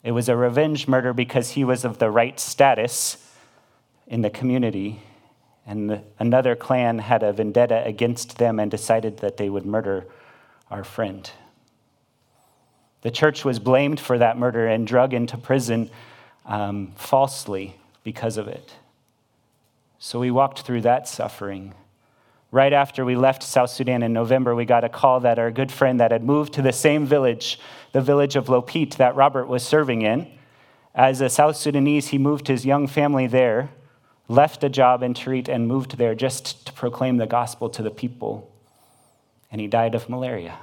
It 0.03 0.11
was 0.11 0.29
a 0.29 0.35
revenge 0.35 0.87
murder 0.87 1.13
because 1.13 1.51
he 1.51 1.63
was 1.63 1.83
of 1.83 1.97
the 1.97 2.11
right 2.11 2.39
status 2.39 3.17
in 4.07 4.21
the 4.21 4.29
community, 4.29 5.01
and 5.67 6.01
another 6.17 6.55
clan 6.55 6.99
had 6.99 7.21
a 7.21 7.33
vendetta 7.33 7.83
against 7.85 8.37
them 8.37 8.57
and 8.57 8.71
decided 8.71 9.17
that 9.17 9.37
they 9.37 9.49
would 9.49 9.65
murder 9.65 10.07
our 10.71 10.83
friend. 10.83 11.29
The 13.01 13.11
church 13.11 13.45
was 13.45 13.59
blamed 13.59 13.99
for 13.99 14.17
that 14.17 14.37
murder 14.37 14.65
and 14.65 14.87
drug 14.87 15.13
into 15.13 15.37
prison 15.37 15.91
um, 16.45 16.93
falsely 16.95 17.75
because 18.03 18.37
of 18.37 18.47
it. 18.47 18.73
So 19.99 20.19
we 20.19 20.31
walked 20.31 20.61
through 20.61 20.81
that 20.81 21.07
suffering. 21.07 21.73
Right 22.49 22.71
after 22.71 23.03
we 23.03 23.17
left 23.17 23.43
South 23.43 23.69
Sudan 23.69 24.03
in 24.03 24.13
November, 24.13 24.55
we 24.55 24.63
got 24.63 24.85
a 24.85 24.89
call 24.89 25.19
that 25.19 25.37
our 25.37 25.51
good 25.51 25.71
friend 25.71 25.99
that 25.99 26.11
had 26.11 26.23
moved 26.23 26.53
to 26.53 26.61
the 26.61 26.71
same 26.71 27.05
village, 27.05 27.59
the 27.91 28.01
village 28.01 28.37
of 28.37 28.47
Lopit 28.47 28.95
that 28.95 29.15
Robert 29.15 29.47
was 29.47 29.63
serving 29.63 30.01
in, 30.01 30.31
as 30.95 31.21
a 31.21 31.29
South 31.29 31.57
Sudanese, 31.57 32.07
he 32.07 32.17
moved 32.17 32.47
his 32.47 32.65
young 32.65 32.87
family 32.87 33.27
there, 33.27 33.69
left 34.27 34.63
a 34.63 34.69
job 34.69 35.03
in 35.03 35.13
Torit, 35.13 35.47
and 35.47 35.67
moved 35.67 35.97
there 35.97 36.15
just 36.15 36.65
to 36.67 36.73
proclaim 36.73 37.17
the 37.17 37.25
gospel 37.25 37.69
to 37.69 37.81
the 37.81 37.91
people. 37.91 38.51
And 39.51 39.61
he 39.61 39.67
died 39.67 39.95
of 39.95 40.09
malaria, 40.09 40.57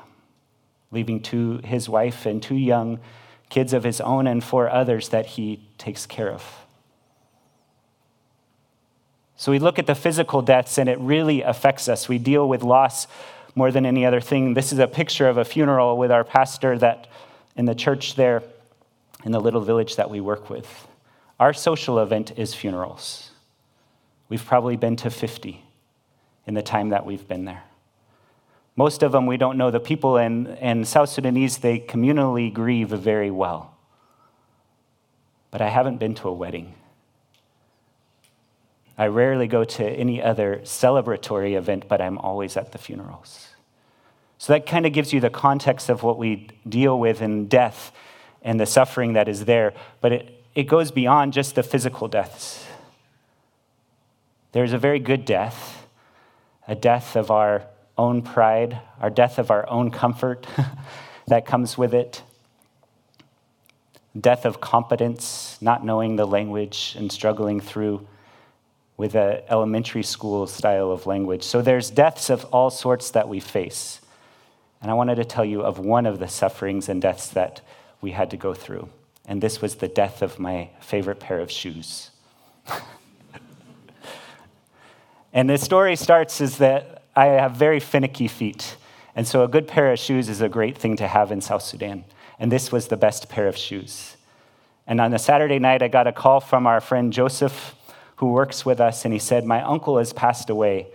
leaving 0.90 1.20
two, 1.20 1.60
his 1.64 1.88
wife 1.88 2.26
and 2.26 2.42
two 2.42 2.56
young 2.56 3.00
kids 3.48 3.72
of 3.72 3.84
his 3.84 4.00
own 4.00 4.26
and 4.26 4.42
four 4.42 4.68
others 4.68 5.10
that 5.10 5.26
he 5.26 5.66
takes 5.78 6.06
care 6.06 6.30
of. 6.30 6.44
So 9.36 9.50
we 9.50 9.58
look 9.58 9.78
at 9.78 9.86
the 9.86 9.94
physical 9.94 10.42
deaths 10.42 10.78
and 10.78 10.88
it 10.88 10.98
really 10.98 11.42
affects 11.42 11.88
us. 11.88 12.08
We 12.08 12.18
deal 12.18 12.48
with 12.48 12.62
loss 12.62 13.06
more 13.54 13.70
than 13.70 13.86
any 13.86 14.04
other 14.04 14.20
thing. 14.20 14.54
This 14.54 14.72
is 14.72 14.78
a 14.78 14.86
picture 14.86 15.28
of 15.28 15.38
a 15.38 15.44
funeral 15.44 15.96
with 15.96 16.10
our 16.10 16.24
pastor 16.24 16.78
that 16.78 17.06
in 17.56 17.64
the 17.64 17.74
church 17.74 18.14
there 18.14 18.42
in 19.24 19.32
the 19.32 19.40
little 19.40 19.60
village 19.60 19.96
that 19.96 20.10
we 20.10 20.20
work 20.20 20.50
with. 20.50 20.86
Our 21.40 21.52
social 21.52 21.98
event 21.98 22.32
is 22.36 22.54
funerals. 22.54 23.30
We've 24.28 24.44
probably 24.44 24.76
been 24.76 24.96
to 24.96 25.10
50 25.10 25.64
in 26.46 26.54
the 26.54 26.62
time 26.62 26.90
that 26.90 27.06
we've 27.06 27.26
been 27.26 27.44
there. 27.44 27.64
Most 28.76 29.02
of 29.02 29.12
them 29.12 29.26
we 29.26 29.36
don't 29.36 29.56
know 29.56 29.70
the 29.70 29.80
people, 29.80 30.16
and, 30.16 30.48
and 30.58 30.86
South 30.86 31.08
Sudanese, 31.08 31.58
they 31.58 31.78
communally 31.78 32.52
grieve 32.52 32.88
very 32.88 33.30
well. 33.30 33.76
But 35.50 35.62
I 35.62 35.68
haven't 35.68 35.98
been 35.98 36.14
to 36.16 36.28
a 36.28 36.32
wedding. 36.32 36.74
I 38.98 39.06
rarely 39.06 39.46
go 39.46 39.64
to 39.64 39.84
any 39.84 40.22
other 40.22 40.60
celebratory 40.64 41.56
event, 41.56 41.88
but 41.88 42.00
I'm 42.00 42.18
always 42.18 42.56
at 42.56 42.72
the 42.72 42.78
funerals. 42.78 43.48
So 44.38 44.52
that 44.52 44.66
kind 44.66 44.86
of 44.86 44.92
gives 44.92 45.12
you 45.12 45.20
the 45.20 45.30
context 45.30 45.88
of 45.88 46.02
what 46.02 46.18
we 46.18 46.48
deal 46.68 46.98
with 46.98 47.22
in 47.22 47.46
death 47.46 47.92
and 48.42 48.60
the 48.60 48.66
suffering 48.66 49.14
that 49.14 49.28
is 49.28 49.44
there, 49.44 49.72
but 50.00 50.12
it, 50.12 50.44
it 50.54 50.64
goes 50.64 50.90
beyond 50.90 51.32
just 51.32 51.54
the 51.54 51.62
physical 51.62 52.08
deaths. 52.08 52.66
There's 54.54 54.72
a 54.72 54.78
very 54.78 55.00
good 55.00 55.24
death, 55.24 55.84
a 56.68 56.76
death 56.76 57.16
of 57.16 57.32
our 57.32 57.64
own 57.98 58.22
pride, 58.22 58.78
our 59.00 59.10
death 59.10 59.40
of 59.40 59.50
our 59.50 59.68
own 59.68 59.90
comfort 59.90 60.46
that 61.26 61.44
comes 61.44 61.76
with 61.76 61.92
it, 61.92 62.22
death 64.18 64.44
of 64.44 64.60
competence, 64.60 65.58
not 65.60 65.84
knowing 65.84 66.14
the 66.14 66.24
language 66.24 66.94
and 66.96 67.10
struggling 67.10 67.58
through 67.58 68.06
with 68.96 69.16
an 69.16 69.40
elementary 69.48 70.04
school 70.04 70.46
style 70.46 70.92
of 70.92 71.04
language. 71.04 71.42
So 71.42 71.60
there's 71.60 71.90
deaths 71.90 72.30
of 72.30 72.44
all 72.52 72.70
sorts 72.70 73.10
that 73.10 73.28
we 73.28 73.40
face. 73.40 74.00
And 74.80 74.88
I 74.88 74.94
wanted 74.94 75.16
to 75.16 75.24
tell 75.24 75.44
you 75.44 75.62
of 75.62 75.80
one 75.80 76.06
of 76.06 76.20
the 76.20 76.28
sufferings 76.28 76.88
and 76.88 77.02
deaths 77.02 77.26
that 77.30 77.60
we 78.00 78.12
had 78.12 78.30
to 78.30 78.36
go 78.36 78.54
through. 78.54 78.88
And 79.26 79.42
this 79.42 79.60
was 79.60 79.74
the 79.74 79.88
death 79.88 80.22
of 80.22 80.38
my 80.38 80.70
favorite 80.80 81.18
pair 81.18 81.40
of 81.40 81.50
shoes. 81.50 82.12
and 85.34 85.50
the 85.50 85.58
story 85.58 85.96
starts 85.96 86.40
is 86.40 86.58
that 86.58 87.02
I 87.16 87.26
have 87.26 87.56
very 87.56 87.80
finicky 87.80 88.28
feet. 88.28 88.76
And 89.16 89.26
so 89.26 89.42
a 89.42 89.48
good 89.48 89.68
pair 89.68 89.92
of 89.92 89.98
shoes 89.98 90.28
is 90.28 90.40
a 90.40 90.48
great 90.48 90.78
thing 90.78 90.96
to 90.96 91.08
have 91.08 91.32
in 91.32 91.40
South 91.40 91.62
Sudan. 91.62 92.04
And 92.38 92.50
this 92.50 92.72
was 92.72 92.88
the 92.88 92.96
best 92.96 93.28
pair 93.28 93.48
of 93.48 93.56
shoes. 93.56 94.16
And 94.86 95.00
on 95.00 95.12
a 95.12 95.18
Saturday 95.18 95.58
night, 95.58 95.82
I 95.82 95.88
got 95.88 96.06
a 96.06 96.12
call 96.12 96.40
from 96.40 96.66
our 96.66 96.80
friend 96.80 97.12
Joseph 97.12 97.74
who 98.16 98.30
works 98.30 98.64
with 98.64 98.80
us, 98.80 99.04
and 99.04 99.12
he 99.12 99.18
said, 99.18 99.44
My 99.44 99.62
uncle 99.62 99.98
has 99.98 100.12
passed 100.12 100.50
away. 100.50 100.86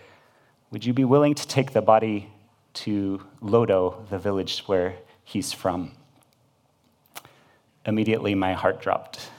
Would 0.72 0.86
you 0.86 0.94
be 0.94 1.04
willing 1.04 1.36
to 1.36 1.48
take 1.48 1.74
the 1.74 1.82
body 1.82 2.32
to 2.76 3.22
Lodo, 3.42 4.08
the 4.10 4.20
village 4.20 4.64
where 4.68 4.96
he's 5.26 5.52
from? 5.52 5.92
Immediately, 7.86 8.36
my 8.36 8.54
heart 8.54 8.82
dropped. 8.82 9.32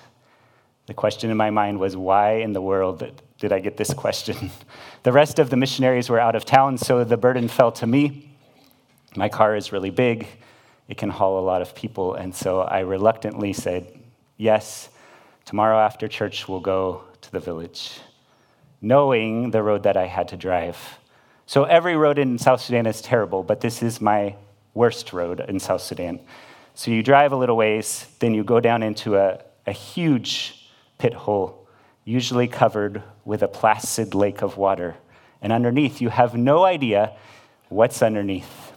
The 0.87 0.95
question 0.95 1.31
in 1.31 1.37
my 1.37 1.51
mind 1.51 1.79
was, 1.79 1.97
Why 1.97 2.33
in 2.35 2.53
the 2.53 2.61
world 2.61 3.23
did 3.41 3.53
I 3.53 3.59
get 3.59 3.77
this 3.77 3.93
question? 3.93 4.51
The 5.03 5.13
rest 5.13 5.39
of 5.39 5.49
the 5.49 5.57
missionaries 5.57 6.11
were 6.11 6.21
out 6.21 6.37
of 6.37 6.45
town, 6.45 6.77
so 6.77 7.05
the 7.05 7.17
burden 7.17 7.49
fell 7.49 7.73
to 7.73 7.87
me. 7.87 8.37
My 9.17 9.31
car 9.31 9.57
is 9.57 9.73
really 9.73 9.89
big, 9.89 10.27
it 10.89 10.99
can 10.99 11.09
haul 11.09 11.39
a 11.39 11.41
lot 11.41 11.63
of 11.63 11.75
people, 11.75 12.15
and 12.15 12.35
so 12.35 12.61
I 12.61 12.81
reluctantly 12.81 13.55
said, 13.55 13.99
Yes, 14.37 14.91
tomorrow 15.47 15.79
after 15.79 16.07
church, 16.07 16.49
we'll 16.49 16.61
go 16.61 17.05
to 17.23 17.33
the 17.33 17.41
village, 17.41 17.99
knowing 18.83 19.53
the 19.53 19.63
road 19.63 19.85
that 19.85 19.97
I 19.97 20.07
had 20.07 20.29
to 20.29 20.37
drive. 20.37 20.77
So 21.47 21.65
every 21.65 21.97
road 21.97 22.19
in 22.19 22.37
South 22.37 22.61
Sudan 22.61 22.85
is 22.85 23.01
terrible, 23.01 23.43
but 23.43 23.63
this 23.63 23.83
is 23.83 24.03
my 24.03 24.37
worst 24.75 25.15
road 25.15 25.41
in 25.49 25.61
South 25.61 25.81
Sudan. 25.81 26.21
So 26.75 26.91
you 26.91 27.03
drive 27.03 27.33
a 27.33 27.37
little 27.37 27.57
ways, 27.57 28.07
then 28.19 28.35
you 28.35 28.45
go 28.45 28.61
down 28.61 28.83
into 28.83 29.17
a, 29.17 29.41
a 29.67 29.73
huge 29.73 30.71
pit 30.99 31.15
hole, 31.15 31.60
usually 32.11 32.49
covered 32.49 33.03
with 33.25 33.43
a 33.43 33.49
placid 33.49 34.15
lake 34.15 34.43
of 34.43 34.57
water. 34.57 34.97
And 35.41 35.53
underneath, 35.53 36.01
you 36.01 36.09
have 36.09 36.35
no 36.35 36.65
idea 36.65 37.13
what's 37.69 38.03
underneath. 38.03 38.73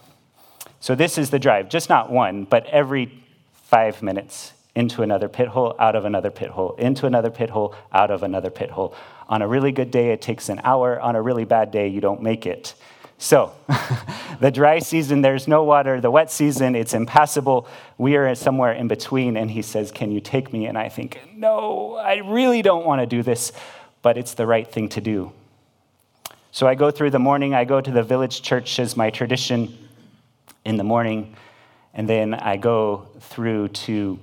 So 0.79 0.95
this 0.95 1.17
is 1.17 1.31
the 1.31 1.39
drive, 1.39 1.67
just 1.67 1.89
not 1.89 2.11
one, 2.11 2.43
but 2.43 2.65
every 2.67 3.23
five 3.53 4.01
minutes 4.03 4.53
into 4.75 5.01
another 5.01 5.27
pit 5.27 5.47
hole, 5.47 5.75
out 5.79 5.95
of 5.95 6.05
another 6.05 6.29
pit 6.29 6.49
hole, 6.49 6.75
into 6.75 7.05
another 7.07 7.31
pit 7.31 7.49
hole, 7.49 7.73
out 7.91 8.11
of 8.11 8.21
another 8.21 8.49
pit 8.49 8.69
hole. 8.69 8.95
On 9.27 9.41
a 9.41 9.47
really 9.47 9.71
good 9.71 9.91
day, 9.91 10.11
it 10.11 10.21
takes 10.21 10.49
an 10.49 10.61
hour. 10.63 10.99
On 10.99 11.15
a 11.15 11.21
really 11.21 11.45
bad 11.45 11.71
day, 11.71 11.87
you 11.87 12.01
don't 12.01 12.21
make 12.21 12.45
it. 12.45 12.75
So, 13.23 13.53
the 14.41 14.51
dry 14.51 14.79
season, 14.79 15.21
there's 15.21 15.47
no 15.47 15.63
water. 15.63 16.01
The 16.01 16.11
wet 16.11 16.29
season, 16.29 16.75
it's 16.75 16.93
impassable. 16.93 17.69
We 17.97 18.17
are 18.17 18.35
somewhere 18.35 18.73
in 18.73 18.89
between. 18.89 19.37
And 19.37 19.49
he 19.49 19.61
says, 19.61 19.91
Can 19.91 20.11
you 20.11 20.19
take 20.19 20.51
me? 20.51 20.65
And 20.65 20.77
I 20.77 20.89
think, 20.89 21.21
No, 21.33 21.95
I 21.95 22.15
really 22.15 22.61
don't 22.61 22.85
want 22.85 22.99
to 22.99 23.05
do 23.05 23.23
this, 23.23 23.53
but 24.01 24.17
it's 24.17 24.33
the 24.33 24.45
right 24.45 24.69
thing 24.69 24.89
to 24.89 24.99
do. 24.99 25.31
So, 26.51 26.67
I 26.67 26.75
go 26.75 26.91
through 26.91 27.11
the 27.11 27.19
morning. 27.19 27.55
I 27.55 27.63
go 27.63 27.79
to 27.79 27.91
the 27.91 28.03
village 28.03 28.41
church 28.41 28.77
as 28.77 28.97
my 28.97 29.09
tradition 29.09 29.73
in 30.65 30.75
the 30.75 30.83
morning. 30.83 31.33
And 31.93 32.09
then 32.09 32.33
I 32.33 32.57
go 32.57 33.07
through 33.21 33.69
to 33.69 34.19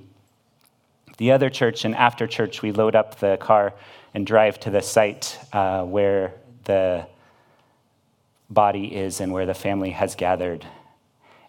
the 1.17 1.31
other 1.31 1.49
church, 1.49 1.85
and 1.85 1.95
after 1.95 2.27
church, 2.27 2.61
we 2.61 2.71
load 2.71 2.95
up 2.95 3.17
the 3.19 3.37
car 3.37 3.73
and 4.13 4.27
drive 4.27 4.59
to 4.59 4.69
the 4.69 4.83
site 4.83 5.39
uh, 5.53 5.83
where 5.85 6.35
the 6.65 7.07
body 8.51 8.95
is 8.95 9.21
and 9.21 9.31
where 9.31 9.45
the 9.45 9.53
family 9.53 9.91
has 9.91 10.13
gathered. 10.15 10.65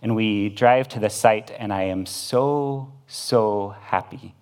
And 0.00 0.16
we 0.16 0.48
drive 0.48 0.88
to 0.90 1.00
the 1.00 1.10
site, 1.10 1.52
and 1.58 1.72
I 1.72 1.82
am 1.84 2.06
so, 2.06 2.92
so 3.06 3.74
happy 3.82 4.34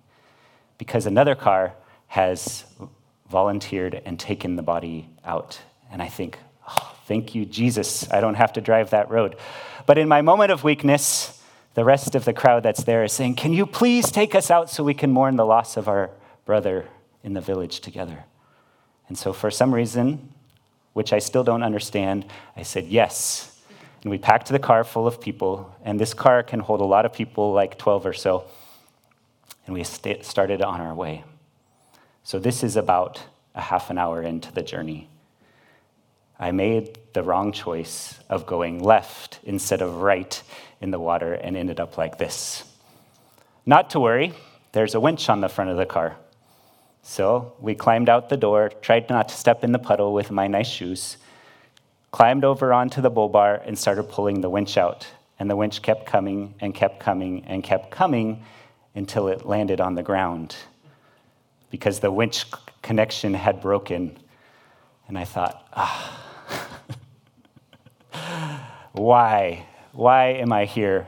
because 0.77 1.05
another 1.05 1.35
car 1.35 1.73
has 2.07 2.65
volunteered 3.29 4.01
and 4.05 4.19
taken 4.19 4.55
the 4.55 4.63
body 4.63 5.09
out. 5.23 5.59
And 5.91 6.01
I 6.01 6.07
think, 6.07 6.37
oh, 6.67 6.95
thank 7.05 7.35
you, 7.35 7.45
Jesus. 7.45 8.09
I 8.11 8.21
don't 8.21 8.35
have 8.35 8.53
to 8.53 8.61
drive 8.61 8.89
that 8.91 9.09
road. 9.09 9.35
But 9.85 9.97
in 9.97 10.07
my 10.07 10.21
moment 10.21 10.51
of 10.51 10.63
weakness, 10.63 11.39
the 11.73 11.85
rest 11.85 12.15
of 12.15 12.25
the 12.25 12.33
crowd 12.33 12.63
that's 12.63 12.83
there 12.83 13.03
is 13.03 13.13
saying, 13.13 13.35
Can 13.35 13.53
you 13.53 13.65
please 13.65 14.11
take 14.11 14.35
us 14.35 14.51
out 14.51 14.69
so 14.69 14.83
we 14.83 14.93
can 14.93 15.11
mourn 15.11 15.35
the 15.35 15.45
loss 15.45 15.77
of 15.77 15.87
our 15.87 16.09
brother 16.45 16.85
in 17.23 17.33
the 17.33 17.41
village 17.41 17.79
together? 17.79 18.25
And 19.07 19.17
so, 19.17 19.31
for 19.33 19.51
some 19.51 19.73
reason, 19.73 20.30
which 20.93 21.13
I 21.13 21.19
still 21.19 21.43
don't 21.43 21.63
understand, 21.63 22.25
I 22.55 22.63
said 22.63 22.87
yes. 22.87 23.59
And 24.01 24.11
we 24.11 24.17
packed 24.17 24.49
the 24.49 24.59
car 24.59 24.83
full 24.83 25.07
of 25.07 25.21
people, 25.21 25.75
and 25.83 25.99
this 25.99 26.13
car 26.13 26.43
can 26.43 26.59
hold 26.59 26.81
a 26.81 26.85
lot 26.85 27.05
of 27.05 27.13
people, 27.13 27.53
like 27.53 27.77
12 27.77 28.05
or 28.05 28.13
so. 28.13 28.45
And 29.65 29.73
we 29.73 29.83
st- 29.83 30.25
started 30.25 30.61
on 30.61 30.81
our 30.81 30.93
way. 30.93 31.23
So, 32.23 32.39
this 32.39 32.63
is 32.63 32.75
about 32.75 33.21
a 33.55 33.61
half 33.61 33.89
an 33.89 33.97
hour 33.97 34.21
into 34.21 34.51
the 34.51 34.61
journey. 34.61 35.07
I 36.39 36.51
made 36.51 36.97
the 37.13 37.21
wrong 37.21 37.51
choice 37.51 38.19
of 38.27 38.47
going 38.47 38.83
left 38.83 39.39
instead 39.43 39.81
of 39.81 40.01
right 40.01 40.41
in 40.81 40.89
the 40.89 40.99
water 40.99 41.33
and 41.33 41.55
ended 41.55 41.79
up 41.79 41.97
like 41.97 42.17
this. 42.17 42.63
Not 43.65 43.91
to 43.91 43.99
worry, 43.99 44.33
there's 44.71 44.95
a 44.95 44.99
winch 44.99 45.29
on 45.29 45.41
the 45.41 45.49
front 45.49 45.69
of 45.69 45.77
the 45.77 45.85
car. 45.85 46.15
So 47.03 47.53
we 47.59 47.75
climbed 47.75 48.09
out 48.09 48.29
the 48.29 48.37
door, 48.37 48.69
tried 48.81 49.09
not 49.09 49.29
to 49.29 49.35
step 49.35 49.63
in 49.63 49.71
the 49.71 49.79
puddle 49.79 50.13
with 50.13 50.31
my 50.31 50.47
nice 50.47 50.67
shoes, 50.69 51.17
climbed 52.11 52.43
over 52.43 52.73
onto 52.73 53.01
the 53.01 53.09
bull 53.09 53.29
bar, 53.29 53.61
and 53.65 53.77
started 53.77 54.03
pulling 54.03 54.41
the 54.41 54.49
winch 54.49 54.77
out. 54.77 55.07
And 55.39 55.49
the 55.49 55.55
winch 55.55 55.81
kept 55.81 56.05
coming 56.05 56.53
and 56.59 56.75
kept 56.75 56.99
coming 56.99 57.43
and 57.45 57.63
kept 57.63 57.89
coming 57.89 58.43
until 58.93 59.27
it 59.27 59.45
landed 59.45 59.81
on 59.81 59.95
the 59.95 60.03
ground 60.03 60.55
because 61.71 61.99
the 62.01 62.11
winch 62.11 62.45
connection 62.81 63.33
had 63.33 63.61
broken. 63.61 64.17
And 65.07 65.17
I 65.17 65.25
thought, 65.25 65.67
ah, 65.73 66.17
why? 68.91 69.65
Why 69.93 70.27
am 70.33 70.51
I 70.53 70.65
here? 70.65 71.07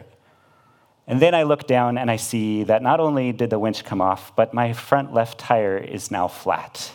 And 1.08 1.22
then 1.22 1.36
I 1.36 1.44
look 1.44 1.68
down 1.68 1.98
and 1.98 2.10
I 2.10 2.16
see 2.16 2.64
that 2.64 2.82
not 2.82 3.00
only 3.00 3.32
did 3.34 3.50
the 3.50 3.60
winch 3.60 3.84
come 3.84 4.02
off, 4.02 4.36
but 4.36 4.54
my 4.54 4.74
front 4.74 5.14
left 5.14 5.38
tire 5.38 5.78
is 5.78 6.12
now 6.12 6.28
flat, 6.28 6.92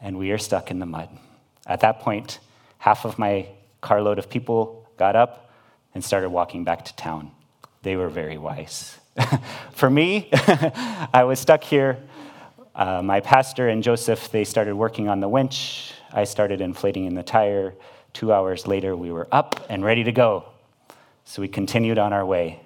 and 0.00 0.18
we 0.18 0.30
are 0.32 0.38
stuck 0.38 0.70
in 0.70 0.78
the 0.78 0.86
mud. 0.86 1.08
At 1.66 1.80
that 1.80 2.00
point, 2.00 2.38
half 2.78 3.04
of 3.04 3.18
my 3.18 3.48
carload 3.80 4.18
of 4.18 4.28
people 4.28 4.88
got 4.96 5.16
up 5.16 5.50
and 5.94 6.04
started 6.04 6.30
walking 6.30 6.64
back 6.64 6.84
to 6.84 6.96
town. 6.96 7.30
They 7.82 7.96
were 7.96 8.08
very 8.08 8.38
wise. 8.38 8.98
For 9.72 9.88
me, 9.88 10.28
I 10.32 11.24
was 11.24 11.40
stuck 11.40 11.64
here. 11.64 11.98
Uh, 12.74 13.02
my 13.02 13.20
pastor 13.20 13.68
and 13.68 13.82
Joseph, 13.82 14.30
they 14.30 14.44
started 14.44 14.74
working 14.74 15.08
on 15.08 15.20
the 15.20 15.28
winch. 15.28 15.92
I 16.12 16.24
started 16.24 16.60
inflating 16.60 17.06
in 17.06 17.14
the 17.14 17.22
tire. 17.22 17.74
Two 18.12 18.32
hours 18.32 18.66
later, 18.66 18.96
we 18.96 19.10
were 19.10 19.28
up 19.32 19.66
and 19.68 19.84
ready 19.84 20.04
to 20.04 20.12
go. 20.12 20.44
So 21.24 21.42
we 21.42 21.48
continued 21.48 21.98
on 21.98 22.12
our 22.12 22.24
way. 22.24 22.60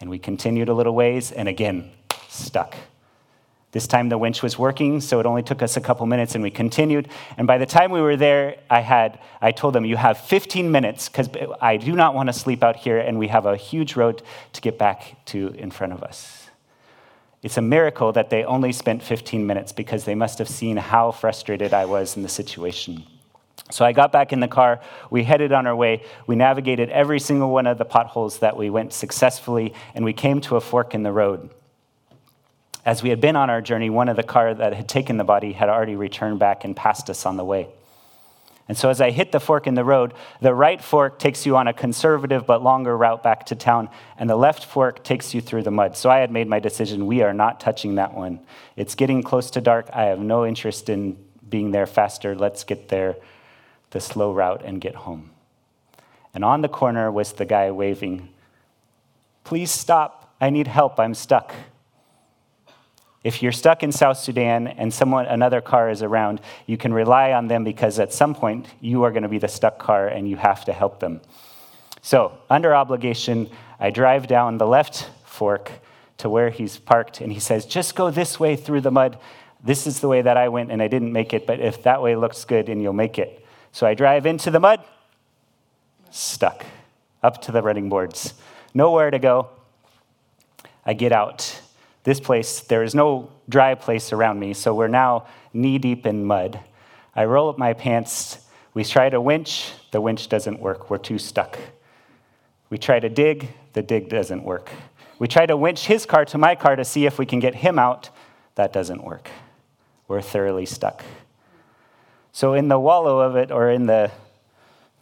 And 0.00 0.10
we 0.10 0.18
continued 0.18 0.68
a 0.68 0.74
little 0.74 0.94
ways, 0.94 1.32
and 1.32 1.48
again, 1.48 1.90
stuck. 2.28 2.76
This 3.76 3.86
time 3.86 4.08
the 4.08 4.16
winch 4.16 4.42
was 4.42 4.58
working, 4.58 5.02
so 5.02 5.20
it 5.20 5.26
only 5.26 5.42
took 5.42 5.60
us 5.60 5.76
a 5.76 5.82
couple 5.82 6.06
minutes 6.06 6.34
and 6.34 6.42
we 6.42 6.50
continued. 6.50 7.08
And 7.36 7.46
by 7.46 7.58
the 7.58 7.66
time 7.66 7.90
we 7.90 8.00
were 8.00 8.16
there, 8.16 8.56
I 8.70 8.80
had 8.80 9.18
I 9.42 9.52
told 9.52 9.74
them 9.74 9.84
you 9.84 9.98
have 9.98 10.16
15 10.16 10.70
minutes 10.70 11.10
cuz 11.10 11.28
I 11.60 11.76
do 11.76 11.92
not 11.92 12.14
want 12.14 12.28
to 12.28 12.32
sleep 12.32 12.62
out 12.62 12.76
here 12.76 12.96
and 12.96 13.18
we 13.18 13.28
have 13.28 13.44
a 13.44 13.54
huge 13.54 13.94
road 13.94 14.22
to 14.54 14.62
get 14.62 14.78
back 14.78 15.16
to 15.26 15.48
in 15.58 15.70
front 15.70 15.92
of 15.92 16.02
us. 16.02 16.48
It's 17.42 17.58
a 17.58 17.62
miracle 17.62 18.12
that 18.12 18.30
they 18.30 18.44
only 18.44 18.72
spent 18.72 19.02
15 19.02 19.46
minutes 19.46 19.72
because 19.72 20.06
they 20.06 20.14
must 20.14 20.38
have 20.38 20.48
seen 20.48 20.78
how 20.78 21.10
frustrated 21.10 21.74
I 21.74 21.84
was 21.84 22.16
in 22.16 22.22
the 22.22 22.30
situation. 22.30 23.04
So 23.70 23.84
I 23.84 23.92
got 23.92 24.12
back 24.12 24.32
in 24.32 24.40
the 24.40 24.48
car. 24.48 24.80
We 25.10 25.24
headed 25.24 25.52
on 25.52 25.66
our 25.66 25.74
way. 25.74 26.04
We 26.26 26.36
navigated 26.36 26.88
every 26.90 27.18
single 27.18 27.50
one 27.50 27.66
of 27.66 27.78
the 27.78 27.84
potholes 27.84 28.38
that 28.38 28.56
we 28.56 28.70
went 28.70 28.92
successfully, 28.92 29.74
and 29.94 30.04
we 30.04 30.12
came 30.12 30.40
to 30.42 30.56
a 30.56 30.60
fork 30.60 30.94
in 30.94 31.02
the 31.02 31.12
road. 31.12 31.50
As 32.84 33.02
we 33.02 33.10
had 33.10 33.20
been 33.20 33.34
on 33.34 33.50
our 33.50 33.60
journey, 33.60 33.90
one 33.90 34.08
of 34.08 34.16
the 34.16 34.22
car 34.22 34.54
that 34.54 34.72
had 34.72 34.88
taken 34.88 35.16
the 35.16 35.24
body 35.24 35.52
had 35.52 35.68
already 35.68 35.96
returned 35.96 36.38
back 36.38 36.64
and 36.64 36.76
passed 36.76 37.10
us 37.10 37.26
on 37.26 37.36
the 37.36 37.44
way. 37.44 37.68
And 38.68 38.76
so 38.76 38.88
as 38.90 39.00
I 39.00 39.10
hit 39.10 39.32
the 39.32 39.40
fork 39.40 39.66
in 39.66 39.74
the 39.74 39.84
road, 39.84 40.14
the 40.40 40.54
right 40.54 40.82
fork 40.82 41.18
takes 41.18 41.46
you 41.46 41.56
on 41.56 41.68
a 41.68 41.72
conservative 41.72 42.46
but 42.46 42.62
longer 42.62 42.96
route 42.96 43.22
back 43.22 43.46
to 43.46 43.56
town, 43.56 43.88
and 44.16 44.30
the 44.30 44.36
left 44.36 44.64
fork 44.64 45.02
takes 45.02 45.34
you 45.34 45.40
through 45.40 45.64
the 45.64 45.70
mud. 45.72 45.96
So 45.96 46.10
I 46.10 46.18
had 46.18 46.30
made 46.30 46.48
my 46.48 46.60
decision 46.60 47.06
we 47.06 47.22
are 47.22 47.34
not 47.34 47.58
touching 47.58 47.96
that 47.96 48.14
one. 48.14 48.40
It's 48.76 48.94
getting 48.94 49.22
close 49.22 49.50
to 49.52 49.60
dark. 49.60 49.88
I 49.92 50.04
have 50.04 50.20
no 50.20 50.46
interest 50.46 50.88
in 50.88 51.16
being 51.48 51.72
there 51.72 51.86
faster. 51.86 52.36
Let's 52.36 52.62
get 52.64 52.88
there 52.88 53.16
the 53.90 54.00
slow 54.00 54.32
route 54.32 54.62
and 54.64 54.80
get 54.80 54.94
home. 54.94 55.30
And 56.34 56.44
on 56.44 56.60
the 56.60 56.68
corner 56.68 57.10
was 57.10 57.32
the 57.32 57.44
guy 57.44 57.70
waving, 57.70 58.28
Please 59.46 59.70
stop. 59.70 60.34
I 60.40 60.50
need 60.50 60.66
help. 60.66 60.98
I'm 60.98 61.14
stuck. 61.14 61.54
If 63.22 63.44
you're 63.44 63.52
stuck 63.52 63.84
in 63.84 63.92
South 63.92 64.18
Sudan 64.18 64.66
and 64.66 64.92
someone 64.92 65.26
another 65.26 65.60
car 65.60 65.88
is 65.88 66.02
around, 66.02 66.40
you 66.66 66.76
can 66.76 66.92
rely 66.92 67.32
on 67.32 67.46
them 67.46 67.62
because 67.62 68.00
at 68.00 68.12
some 68.12 68.34
point 68.34 68.66
you 68.80 69.04
are 69.04 69.12
going 69.12 69.22
to 69.22 69.28
be 69.28 69.38
the 69.38 69.46
stuck 69.46 69.78
car 69.78 70.08
and 70.08 70.28
you 70.28 70.36
have 70.36 70.64
to 70.64 70.72
help 70.72 70.98
them. 70.98 71.20
So, 72.02 72.36
under 72.50 72.74
obligation, 72.74 73.48
I 73.78 73.90
drive 73.90 74.26
down 74.26 74.58
the 74.58 74.66
left 74.66 75.10
fork 75.24 75.70
to 76.18 76.28
where 76.28 76.50
he's 76.50 76.76
parked 76.76 77.20
and 77.20 77.32
he 77.32 77.38
says, 77.38 77.66
"Just 77.66 77.94
go 77.94 78.10
this 78.10 78.40
way 78.40 78.56
through 78.56 78.80
the 78.80 78.90
mud. 78.90 79.16
This 79.62 79.86
is 79.86 80.00
the 80.00 80.08
way 80.08 80.22
that 80.22 80.36
I 80.36 80.48
went 80.48 80.72
and 80.72 80.82
I 80.82 80.88
didn't 80.88 81.12
make 81.12 81.32
it, 81.32 81.46
but 81.46 81.60
if 81.60 81.84
that 81.84 82.02
way 82.02 82.16
looks 82.16 82.44
good 82.44 82.68
and 82.68 82.82
you'll 82.82 82.92
make 82.92 83.16
it." 83.16 83.45
So 83.76 83.86
I 83.86 83.92
drive 83.92 84.24
into 84.24 84.50
the 84.50 84.58
mud, 84.58 84.82
stuck 86.10 86.64
up 87.22 87.42
to 87.42 87.52
the 87.52 87.60
running 87.60 87.90
boards. 87.90 88.32
Nowhere 88.72 89.10
to 89.10 89.18
go. 89.18 89.50
I 90.86 90.94
get 90.94 91.12
out 91.12 91.60
this 92.02 92.18
place, 92.18 92.60
there 92.60 92.82
is 92.82 92.94
no 92.94 93.30
dry 93.50 93.74
place 93.74 94.14
around 94.14 94.40
me, 94.40 94.54
so 94.54 94.74
we're 94.74 94.88
now 94.88 95.26
knee 95.52 95.76
deep 95.76 96.06
in 96.06 96.24
mud. 96.24 96.58
I 97.14 97.26
roll 97.26 97.50
up 97.50 97.58
my 97.58 97.74
pants. 97.74 98.38
We 98.72 98.82
try 98.82 99.10
to 99.10 99.20
winch, 99.20 99.74
the 99.90 100.00
winch 100.00 100.30
doesn't 100.30 100.58
work. 100.58 100.88
We're 100.88 100.96
too 100.96 101.18
stuck. 101.18 101.58
We 102.70 102.78
try 102.78 102.98
to 102.98 103.10
dig, 103.10 103.50
the 103.74 103.82
dig 103.82 104.08
doesn't 104.08 104.42
work. 104.42 104.70
We 105.18 105.28
try 105.28 105.44
to 105.44 105.54
winch 105.54 105.84
his 105.84 106.06
car 106.06 106.24
to 106.24 106.38
my 106.38 106.54
car 106.54 106.76
to 106.76 106.84
see 106.86 107.04
if 107.04 107.18
we 107.18 107.26
can 107.26 107.40
get 107.40 107.56
him 107.56 107.78
out. 107.78 108.08
That 108.54 108.72
doesn't 108.72 109.04
work. 109.04 109.28
We're 110.08 110.22
thoroughly 110.22 110.64
stuck. 110.64 111.04
So, 112.36 112.52
in 112.52 112.68
the 112.68 112.78
wallow 112.78 113.20
of 113.20 113.34
it, 113.34 113.50
or 113.50 113.70
in 113.70 113.86
the, 113.86 114.10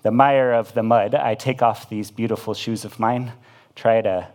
the 0.03 0.13
mire 0.13 0.53
of 0.53 0.73
the 0.73 0.85
mud, 0.85 1.17
I 1.17 1.35
take 1.35 1.63
off 1.63 1.89
these 1.89 2.13
beautiful 2.13 2.55
shoes 2.55 2.85
of 2.85 3.01
mine, 3.01 3.33
try 3.75 4.01
to 4.03 4.29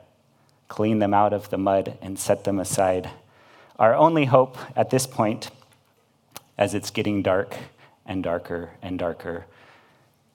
clean 0.68 1.00
them 1.00 1.14
out 1.14 1.32
of 1.32 1.50
the 1.50 1.58
mud, 1.58 1.98
and 2.02 2.20
set 2.20 2.44
them 2.44 2.60
aside. 2.60 3.10
Our 3.78 3.96
only 3.96 4.26
hope 4.26 4.58
at 4.76 4.90
this 4.90 5.08
point, 5.08 5.50
as 6.58 6.74
it's 6.74 6.90
getting 6.90 7.22
dark 7.22 7.56
and 8.06 8.22
darker 8.22 8.72
and 8.82 9.00
darker, 9.00 9.46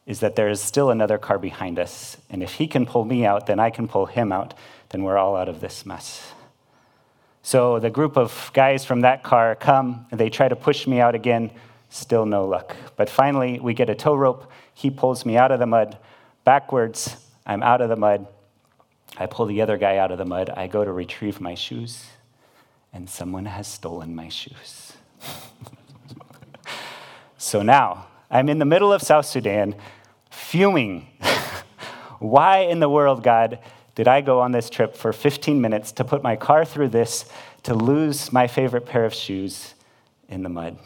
is 0.06 0.20
that 0.20 0.34
there 0.34 0.48
is 0.48 0.62
still 0.62 0.88
another 0.88 1.18
car 1.18 1.38
behind 1.38 1.78
us. 1.78 2.16
And 2.30 2.42
if 2.42 2.54
he 2.54 2.66
can 2.66 2.86
pull 2.86 3.04
me 3.04 3.26
out, 3.26 3.44
then 3.46 3.60
I 3.60 3.68
can 3.68 3.88
pull 3.88 4.06
him 4.06 4.32
out, 4.32 4.54
then 4.88 5.02
we're 5.02 5.18
all 5.18 5.36
out 5.36 5.50
of 5.50 5.60
this 5.60 5.84
mess. 5.84 6.32
So 7.42 7.78
the 7.78 7.90
group 7.90 8.16
of 8.16 8.50
guys 8.54 8.86
from 8.86 9.02
that 9.02 9.22
car 9.22 9.54
come, 9.54 10.06
and 10.10 10.18
they 10.18 10.30
try 10.30 10.48
to 10.48 10.56
push 10.56 10.86
me 10.86 10.98
out 10.98 11.14
again. 11.14 11.50
Still 11.94 12.26
no 12.26 12.44
luck. 12.44 12.74
But 12.96 13.08
finally, 13.08 13.60
we 13.60 13.72
get 13.72 13.88
a 13.88 13.94
tow 13.94 14.16
rope. 14.16 14.50
He 14.74 14.90
pulls 14.90 15.24
me 15.24 15.36
out 15.36 15.52
of 15.52 15.60
the 15.60 15.66
mud 15.66 15.96
backwards. 16.42 17.16
I'm 17.46 17.62
out 17.62 17.80
of 17.80 17.88
the 17.88 17.94
mud. 17.94 18.26
I 19.16 19.26
pull 19.26 19.46
the 19.46 19.62
other 19.62 19.78
guy 19.78 19.98
out 19.98 20.10
of 20.10 20.18
the 20.18 20.24
mud. 20.24 20.50
I 20.50 20.66
go 20.66 20.84
to 20.84 20.90
retrieve 20.90 21.40
my 21.40 21.54
shoes, 21.54 22.04
and 22.92 23.08
someone 23.08 23.44
has 23.44 23.68
stolen 23.68 24.12
my 24.12 24.28
shoes. 24.28 24.94
so 27.38 27.62
now 27.62 28.08
I'm 28.28 28.48
in 28.48 28.58
the 28.58 28.64
middle 28.64 28.92
of 28.92 29.00
South 29.00 29.26
Sudan, 29.26 29.76
fuming. 30.30 31.06
Why 32.18 32.62
in 32.62 32.80
the 32.80 32.88
world, 32.88 33.22
God, 33.22 33.60
did 33.94 34.08
I 34.08 34.20
go 34.20 34.40
on 34.40 34.50
this 34.50 34.68
trip 34.68 34.96
for 34.96 35.12
15 35.12 35.60
minutes 35.60 35.92
to 35.92 36.04
put 36.04 36.24
my 36.24 36.34
car 36.34 36.64
through 36.64 36.88
this 36.88 37.24
to 37.62 37.72
lose 37.72 38.32
my 38.32 38.48
favorite 38.48 38.84
pair 38.84 39.04
of 39.04 39.14
shoes 39.14 39.74
in 40.28 40.42
the 40.42 40.48
mud? 40.48 40.76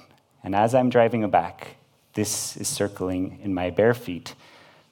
And 0.42 0.54
as 0.54 0.74
I'm 0.74 0.90
driving 0.90 1.28
back, 1.30 1.76
this 2.14 2.56
is 2.56 2.68
circling 2.68 3.38
in 3.42 3.54
my 3.54 3.70
bare 3.70 3.94
feet, 3.94 4.34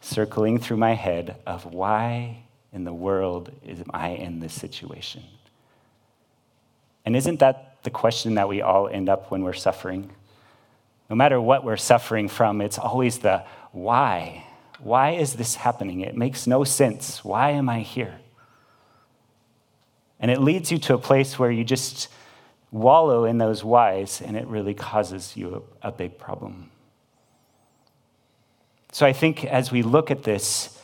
circling 0.00 0.58
through 0.58 0.76
my 0.76 0.94
head 0.94 1.36
of 1.46 1.66
why 1.66 2.38
in 2.72 2.84
the 2.84 2.92
world 2.92 3.50
am 3.66 3.84
I 3.92 4.10
in 4.10 4.40
this 4.40 4.52
situation? 4.52 5.22
And 7.04 7.16
isn't 7.16 7.40
that 7.40 7.78
the 7.84 7.90
question 7.90 8.34
that 8.34 8.48
we 8.48 8.62
all 8.62 8.88
end 8.88 9.08
up 9.08 9.30
when 9.30 9.42
we're 9.42 9.52
suffering? 9.52 10.10
No 11.08 11.16
matter 11.16 11.40
what 11.40 11.64
we're 11.64 11.76
suffering 11.76 12.28
from, 12.28 12.60
it's 12.60 12.78
always 12.78 13.20
the 13.20 13.44
why. 13.72 14.44
Why 14.80 15.12
is 15.12 15.34
this 15.34 15.54
happening? 15.54 16.00
It 16.00 16.16
makes 16.16 16.46
no 16.46 16.64
sense. 16.64 17.24
Why 17.24 17.50
am 17.50 17.68
I 17.68 17.80
here? 17.80 18.18
And 20.18 20.30
it 20.30 20.40
leads 20.40 20.72
you 20.72 20.78
to 20.78 20.94
a 20.94 20.98
place 20.98 21.38
where 21.38 21.50
you 21.50 21.62
just 21.62 22.08
wallow 22.70 23.24
in 23.24 23.38
those 23.38 23.64
whys, 23.64 24.20
and 24.20 24.36
it 24.36 24.46
really 24.46 24.74
causes 24.74 25.36
you 25.36 25.64
a, 25.82 25.88
a 25.88 25.92
big 25.92 26.18
problem. 26.18 26.70
So 28.92 29.06
I 29.06 29.12
think 29.12 29.44
as 29.44 29.70
we 29.70 29.82
look 29.82 30.10
at 30.10 30.22
this, 30.22 30.80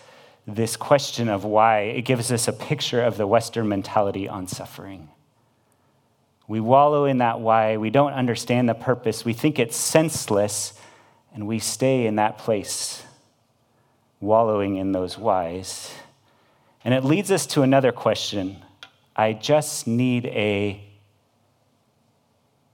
this 0.46 0.76
question 0.76 1.28
of 1.28 1.44
why, 1.44 1.80
it 1.80 2.02
gives 2.02 2.30
us 2.30 2.48
a 2.48 2.52
picture 2.52 3.02
of 3.02 3.16
the 3.16 3.26
Western 3.26 3.68
mentality 3.68 4.28
on 4.28 4.46
suffering. 4.46 5.08
We 6.48 6.60
wallow 6.60 7.04
in 7.04 7.18
that 7.18 7.40
why, 7.40 7.76
we 7.76 7.90
don't 7.90 8.12
understand 8.12 8.68
the 8.68 8.74
purpose, 8.74 9.24
we 9.24 9.32
think 9.32 9.58
it's 9.58 9.76
senseless, 9.76 10.74
and 11.32 11.46
we 11.46 11.58
stay 11.58 12.06
in 12.06 12.16
that 12.16 12.36
place, 12.36 13.02
wallowing 14.20 14.76
in 14.76 14.92
those 14.92 15.16
whys. 15.16 15.94
And 16.84 16.92
it 16.92 17.04
leads 17.04 17.30
us 17.30 17.46
to 17.46 17.62
another 17.62 17.92
question 17.92 18.58
I 19.14 19.32
just 19.34 19.86
need 19.86 20.26
a 20.26 20.82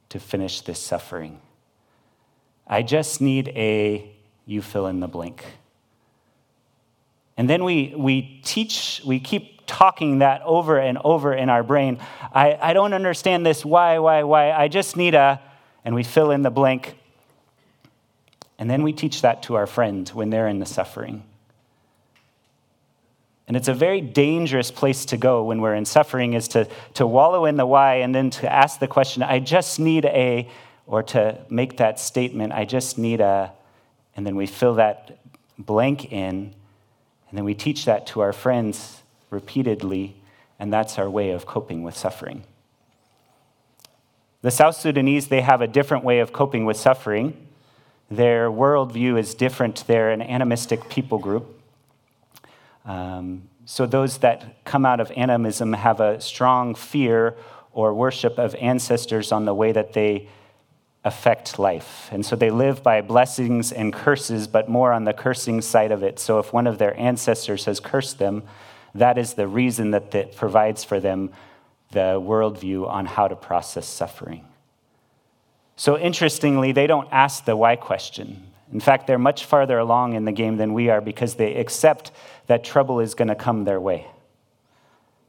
to 0.08 0.18
finish 0.18 0.60
this 0.62 0.78
suffering. 0.78 1.40
I 2.66 2.82
just 2.82 3.20
need 3.20 3.48
a 3.48 4.14
you 4.46 4.62
fill 4.62 4.86
in 4.86 5.00
the 5.00 5.08
blank. 5.08 5.44
And 7.36 7.48
then 7.48 7.62
we, 7.62 7.94
we 7.96 8.40
teach, 8.42 9.00
we 9.06 9.20
keep 9.20 9.62
talking 9.66 10.20
that 10.20 10.42
over 10.42 10.78
and 10.78 10.98
over 11.04 11.32
in 11.34 11.50
our 11.50 11.62
brain. 11.62 11.98
I, 12.32 12.58
I 12.60 12.72
don't 12.72 12.94
understand 12.94 13.46
this. 13.46 13.64
Why, 13.64 13.98
why, 13.98 14.24
why? 14.24 14.50
I 14.50 14.68
just 14.68 14.96
need 14.96 15.14
a, 15.14 15.40
and 15.84 15.94
we 15.94 16.02
fill 16.02 16.30
in 16.30 16.42
the 16.42 16.50
blank. 16.50 16.96
And 18.58 18.68
then 18.68 18.82
we 18.82 18.92
teach 18.92 19.22
that 19.22 19.44
to 19.44 19.54
our 19.54 19.66
friends 19.66 20.12
when 20.12 20.30
they're 20.30 20.48
in 20.48 20.58
the 20.58 20.66
suffering. 20.66 21.22
And 23.48 23.56
it's 23.56 23.68
a 23.68 23.74
very 23.74 24.02
dangerous 24.02 24.70
place 24.70 25.06
to 25.06 25.16
go 25.16 25.42
when 25.42 25.62
we're 25.62 25.74
in 25.74 25.86
suffering 25.86 26.34
is 26.34 26.48
to, 26.48 26.68
to 26.94 27.06
wallow 27.06 27.46
in 27.46 27.56
the 27.56 27.66
why 27.66 27.96
and 27.96 28.14
then 28.14 28.28
to 28.30 28.52
ask 28.52 28.78
the 28.78 28.86
question, 28.86 29.22
I 29.22 29.40
just 29.40 29.80
need 29.80 30.04
a, 30.04 30.48
or 30.86 31.02
to 31.04 31.38
make 31.48 31.78
that 31.78 31.98
statement, 31.98 32.52
I 32.52 32.66
just 32.66 32.98
need 32.98 33.20
a, 33.20 33.52
and 34.14 34.26
then 34.26 34.36
we 34.36 34.46
fill 34.46 34.74
that 34.74 35.18
blank 35.58 36.12
in 36.12 36.54
and 37.30 37.36
then 37.36 37.44
we 37.44 37.54
teach 37.54 37.86
that 37.86 38.06
to 38.08 38.20
our 38.20 38.32
friends 38.32 39.02
repeatedly, 39.30 40.16
and 40.58 40.72
that's 40.72 40.98
our 40.98 41.10
way 41.10 41.30
of 41.30 41.44
coping 41.44 41.82
with 41.82 41.96
suffering. 41.96 42.44
The 44.40 44.50
South 44.50 44.76
Sudanese, 44.76 45.28
they 45.28 45.42
have 45.42 45.60
a 45.60 45.66
different 45.66 46.04
way 46.04 46.20
of 46.20 46.32
coping 46.32 46.64
with 46.64 46.76
suffering. 46.76 47.36
Their 48.10 48.50
worldview 48.50 49.18
is 49.18 49.34
different. 49.34 49.84
They're 49.86 50.10
an 50.10 50.22
animistic 50.22 50.88
people 50.88 51.18
group. 51.18 51.57
Um, 52.84 53.48
so, 53.64 53.86
those 53.86 54.18
that 54.18 54.64
come 54.64 54.86
out 54.86 55.00
of 55.00 55.12
animism 55.16 55.72
have 55.74 56.00
a 56.00 56.20
strong 56.20 56.74
fear 56.74 57.36
or 57.72 57.94
worship 57.94 58.38
of 58.38 58.54
ancestors 58.56 59.30
on 59.30 59.44
the 59.44 59.54
way 59.54 59.72
that 59.72 59.92
they 59.92 60.28
affect 61.04 61.58
life. 61.58 62.08
And 62.12 62.24
so 62.24 62.36
they 62.36 62.50
live 62.50 62.82
by 62.82 63.00
blessings 63.00 63.72
and 63.72 63.92
curses, 63.92 64.46
but 64.46 64.68
more 64.68 64.92
on 64.92 65.04
the 65.04 65.12
cursing 65.12 65.60
side 65.60 65.92
of 65.92 66.02
it. 66.02 66.18
So 66.18 66.38
if 66.38 66.52
one 66.52 66.66
of 66.66 66.78
their 66.78 66.98
ancestors 66.98 67.64
has 67.66 67.80
cursed 67.80 68.18
them, 68.18 68.42
that 68.94 69.16
is 69.16 69.34
the 69.34 69.46
reason 69.46 69.92
that 69.92 70.14
it 70.14 70.36
provides 70.36 70.84
for 70.84 70.98
them 70.98 71.30
the 71.92 72.20
worldview 72.20 72.86
on 72.88 73.06
how 73.06 73.28
to 73.28 73.36
process 73.36 73.86
suffering. 73.86 74.44
So 75.76 75.96
interestingly, 75.96 76.72
they 76.72 76.86
don't 76.86 77.08
ask 77.12 77.44
the 77.44 77.56
why 77.56 77.76
question. 77.76 78.47
In 78.72 78.80
fact, 78.80 79.06
they're 79.06 79.18
much 79.18 79.44
farther 79.44 79.78
along 79.78 80.14
in 80.14 80.24
the 80.24 80.32
game 80.32 80.56
than 80.56 80.74
we 80.74 80.90
are 80.90 81.00
because 81.00 81.34
they 81.34 81.54
accept 81.56 82.10
that 82.46 82.64
trouble 82.64 83.00
is 83.00 83.14
going 83.14 83.28
to 83.28 83.34
come 83.34 83.64
their 83.64 83.80
way. 83.80 84.06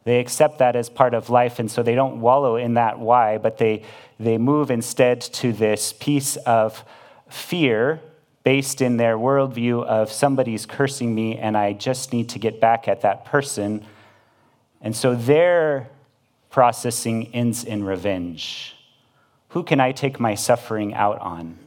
They 0.04 0.20
accept 0.20 0.60
that 0.60 0.76
as 0.76 0.90
part 0.90 1.14
of 1.14 1.30
life, 1.30 1.60
and 1.60 1.70
so 1.70 1.84
they 1.84 1.96
don't 1.96 2.22
wallow 2.22 2.56
in 2.56 2.74
that 2.76 3.00
why, 3.00 3.38
but 3.38 3.58
they, 3.58 3.84
they 4.20 4.38
move 4.38 4.72
instead 4.72 5.22
to 5.22 5.54
this 5.54 5.94
piece 5.94 6.36
of 6.38 6.84
fear 7.30 8.02
based 8.44 8.82
in 8.82 8.98
their 8.98 9.18
worldview 9.18 9.86
of 9.86 10.12
somebody's 10.12 10.66
cursing 10.66 11.14
me 11.14 11.38
and 11.38 11.56
I 11.56 11.74
just 11.74 12.14
need 12.14 12.30
to 12.30 12.40
get 12.40 12.60
back 12.60 12.88
at 12.88 13.02
that 13.02 13.26
person. 13.26 13.86
And 14.82 14.96
so 14.96 15.14
their 15.14 15.90
processing 16.50 17.28
ends 17.34 17.64
in 17.64 17.84
revenge. 17.84 18.76
Who 19.50 19.64
can 19.64 19.80
I 19.80 19.92
take 19.92 20.20
my 20.20 20.36
suffering 20.36 20.94
out 20.94 21.20
on? 21.20 21.60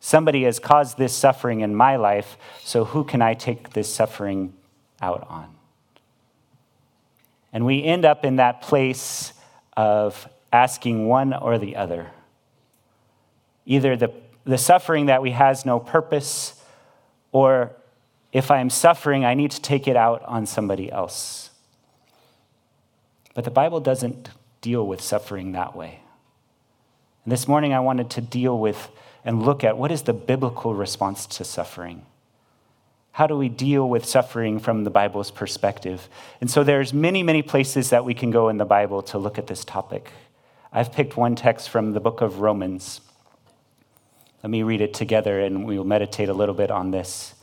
Somebody 0.00 0.44
has 0.44 0.58
caused 0.58 0.96
this 0.96 1.14
suffering 1.14 1.60
in 1.60 1.74
my 1.74 1.96
life, 1.96 2.36
so 2.62 2.84
who 2.84 3.04
can 3.04 3.20
I 3.20 3.34
take 3.34 3.70
this 3.70 3.92
suffering 3.92 4.54
out 5.00 5.26
on? 5.28 5.54
And 7.52 7.64
we 7.66 7.82
end 7.82 8.04
up 8.04 8.24
in 8.24 8.36
that 8.36 8.62
place 8.62 9.32
of 9.76 10.28
asking 10.52 11.06
one 11.08 11.32
or 11.32 11.58
the 11.58 11.76
other. 11.76 12.10
Either 13.66 13.96
the, 13.96 14.12
the 14.44 14.58
suffering 14.58 15.06
that 15.06 15.22
we 15.22 15.32
has 15.32 15.66
no 15.66 15.80
purpose, 15.80 16.62
or 17.32 17.72
if 18.32 18.50
I'm 18.50 18.70
suffering, 18.70 19.24
I 19.24 19.34
need 19.34 19.50
to 19.52 19.60
take 19.60 19.88
it 19.88 19.96
out 19.96 20.22
on 20.24 20.46
somebody 20.46 20.92
else. 20.92 21.50
But 23.34 23.44
the 23.44 23.50
Bible 23.50 23.80
doesn't 23.80 24.30
deal 24.60 24.86
with 24.86 25.00
suffering 25.00 25.52
that 25.52 25.74
way. 25.76 26.00
And 27.24 27.32
this 27.32 27.48
morning, 27.48 27.72
I 27.72 27.80
wanted 27.80 28.10
to 28.10 28.20
deal 28.20 28.58
with 28.58 28.88
and 29.28 29.42
look 29.42 29.62
at 29.62 29.76
what 29.76 29.92
is 29.92 30.04
the 30.04 30.14
biblical 30.14 30.74
response 30.74 31.26
to 31.26 31.44
suffering. 31.44 32.00
How 33.12 33.26
do 33.26 33.36
we 33.36 33.50
deal 33.50 33.86
with 33.86 34.06
suffering 34.06 34.58
from 34.58 34.84
the 34.84 34.90
Bible's 34.90 35.30
perspective? 35.30 36.08
And 36.40 36.50
so 36.50 36.64
there's 36.64 36.94
many, 36.94 37.22
many 37.22 37.42
places 37.42 37.90
that 37.90 38.06
we 38.06 38.14
can 38.14 38.30
go 38.30 38.48
in 38.48 38.56
the 38.56 38.64
Bible 38.64 39.02
to 39.02 39.18
look 39.18 39.36
at 39.36 39.46
this 39.46 39.66
topic. 39.66 40.12
I've 40.72 40.92
picked 40.92 41.18
one 41.18 41.36
text 41.36 41.68
from 41.68 41.92
the 41.92 42.00
book 42.00 42.22
of 42.22 42.40
Romans. 42.40 43.02
Let 44.42 44.48
me 44.48 44.62
read 44.62 44.80
it 44.80 44.94
together 44.94 45.40
and 45.40 45.66
we'll 45.66 45.84
meditate 45.84 46.30
a 46.30 46.34
little 46.34 46.54
bit 46.54 46.70
on 46.70 46.90
this. 46.90 47.34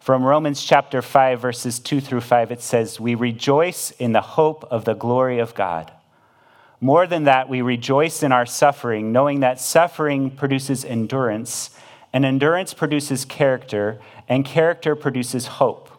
From 0.00 0.24
Romans 0.24 0.64
chapter 0.64 1.02
5, 1.02 1.38
verses 1.38 1.78
2 1.80 2.00
through 2.00 2.22
5, 2.22 2.50
it 2.50 2.62
says, 2.62 2.98
We 2.98 3.14
rejoice 3.14 3.90
in 3.90 4.12
the 4.12 4.22
hope 4.22 4.64
of 4.70 4.86
the 4.86 4.94
glory 4.94 5.38
of 5.38 5.54
God. 5.54 5.92
More 6.80 7.06
than 7.06 7.24
that, 7.24 7.48
we 7.48 7.62
rejoice 7.62 8.22
in 8.22 8.32
our 8.32 8.46
suffering, 8.46 9.12
knowing 9.12 9.40
that 9.40 9.60
suffering 9.60 10.30
produces 10.30 10.84
endurance, 10.84 11.70
and 12.12 12.24
endurance 12.24 12.74
produces 12.74 13.24
character, 13.24 13.98
and 14.28 14.44
character 14.44 14.94
produces 14.94 15.46
hope. 15.46 15.90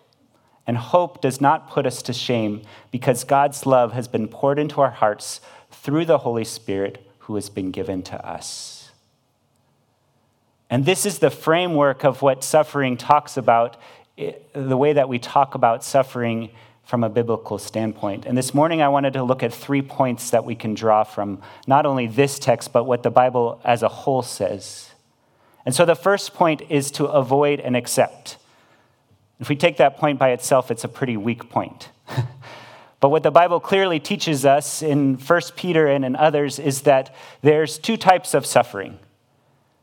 And 0.68 0.78
hope 0.78 1.22
does 1.22 1.40
not 1.40 1.70
put 1.70 1.86
us 1.86 2.02
to 2.04 2.14
shame 2.14 2.62
because 2.92 3.24
God's 3.24 3.66
love 3.66 3.94
has 3.94 4.08
been 4.08 4.28
poured 4.28 4.60
into 4.60 4.82
our 4.82 4.92
hearts 4.92 5.40
through 5.72 6.06
the 6.06 6.20
Holy 6.20 6.44
Spirit 6.44 7.10
who 7.20 7.36
has 7.36 7.50
been 7.50 7.72
given 7.72 8.04
to 8.04 8.28
us. 8.28 8.92
And 10.70 10.86
this 10.86 11.06
is 11.06 11.20
the 11.20 11.30
framework 11.30 12.04
of 12.04 12.22
what 12.22 12.44
suffering 12.44 12.98
talks 12.98 13.38
about, 13.38 13.78
the 14.54 14.78
way 14.78 14.94
that 14.94 15.08
we 15.08 15.20
talk 15.20 15.56
about 15.56 15.84
suffering 15.84 16.50
from 16.88 17.04
a 17.04 17.10
biblical 17.10 17.58
standpoint. 17.58 18.26
And 18.26 18.38
this 18.38 18.54
morning, 18.54 18.82
I 18.82 18.88
wanted 18.88 19.12
to 19.14 19.24
look 19.24 19.44
at 19.44 19.54
three 19.54 19.82
points 19.82 20.30
that 20.32 20.46
we 20.46 20.56
can 20.56 20.74
draw 20.74 21.04
from 21.04 21.42
not 21.68 21.86
only 21.86 22.08
this 22.08 22.40
text, 22.40 22.72
but 22.72 22.86
what 22.86 23.04
the 23.04 23.12
Bible 23.12 23.60
as 23.66 23.84
a 23.84 23.90
whole 23.90 24.22
says. 24.22 24.92
And 25.66 25.76
so 25.76 25.84
the 25.84 25.96
first 25.96 26.34
point 26.34 26.62
is 26.70 26.90
to 26.92 27.06
avoid 27.06 27.60
and 27.60 27.76
accept. 27.76 28.38
If 29.42 29.50
we 29.50 29.58
take 29.58 29.76
that 29.78 29.98
point 29.98 30.18
by 30.18 30.30
itself, 30.30 30.72
it's 30.72 30.86
a 30.86 30.88
pretty 30.88 31.18
weak 31.18 31.50
point. 31.50 31.90
but 33.02 33.10
what 33.10 33.22
the 33.22 33.32
Bible 33.32 33.60
clearly 33.60 34.00
teaches 34.00 34.46
us 34.46 34.82
in 34.82 35.16
1 35.16 35.42
Peter 35.58 35.88
and 35.88 36.06
in 36.06 36.16
others 36.16 36.58
is 36.58 36.84
that 36.84 37.14
there's 37.42 37.78
two 37.78 37.98
types 37.98 38.34
of 38.34 38.46
suffering. 38.46 38.98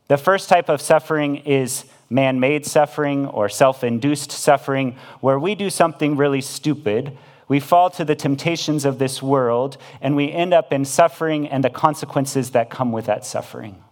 The 0.07 0.17
first 0.17 0.49
type 0.49 0.69
of 0.69 0.81
suffering 0.81 1.35
is 1.37 1.85
man 2.09 2.39
made 2.39 2.65
suffering 2.65 3.25
or 3.27 3.49
self 3.49 3.83
induced 3.83 4.31
suffering, 4.31 4.95
where 5.21 5.39
we 5.39 5.55
do 5.55 5.69
something 5.69 6.15
really 6.15 6.41
stupid. 6.41 7.17
We 7.47 7.59
fall 7.59 7.89
to 7.91 8.03
the 8.03 8.15
temptations 8.15 8.85
of 8.85 8.97
this 8.97 9.21
world, 9.21 9.77
and 10.01 10.15
we 10.15 10.31
end 10.31 10.53
up 10.53 10.73
in 10.73 10.83
suffering 10.83 11.47
and 11.47 11.63
the 11.63 11.69
consequences 11.69 12.51
that 12.51 12.69
come 12.69 12.91
with 12.91 13.05
that 13.05 13.25
suffering. 13.25 13.83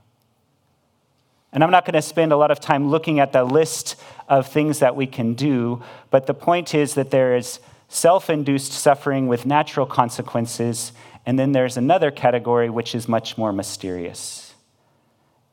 And 1.52 1.64
I'm 1.64 1.70
not 1.70 1.86
going 1.86 1.94
to 1.94 2.02
spend 2.02 2.32
a 2.32 2.38
lot 2.38 2.50
of 2.50 2.60
time 2.60 2.90
looking 2.90 3.20
at 3.20 3.32
the 3.32 3.44
list 3.44 3.96
of 4.28 4.48
things 4.48 4.80
that 4.80 4.96
we 4.96 5.06
can 5.06 5.36
do, 5.36 5.84
but 6.10 6.26
the 6.26 6.34
point 6.34 6.74
is 6.74 6.96
that 6.96 7.12
there 7.12 7.36
is 7.36 7.60
self 7.88 8.30
induced 8.30 8.72
suffering 8.72 9.28
with 9.28 9.46
natural 9.46 9.86
consequences, 9.86 10.94
and 11.28 11.38
then 11.38 11.52
there's 11.52 11.78
another 11.78 12.10
category 12.10 12.72
which 12.72 12.96
is 12.96 13.08
much 13.08 13.38
more 13.38 13.54
mysterious. 13.54 14.56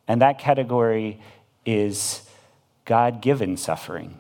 And 0.09 0.23
that 0.23 0.39
category 0.39 1.21
is 1.67 2.23
God 2.85 3.21
given 3.21 3.57
suffering. 3.57 4.19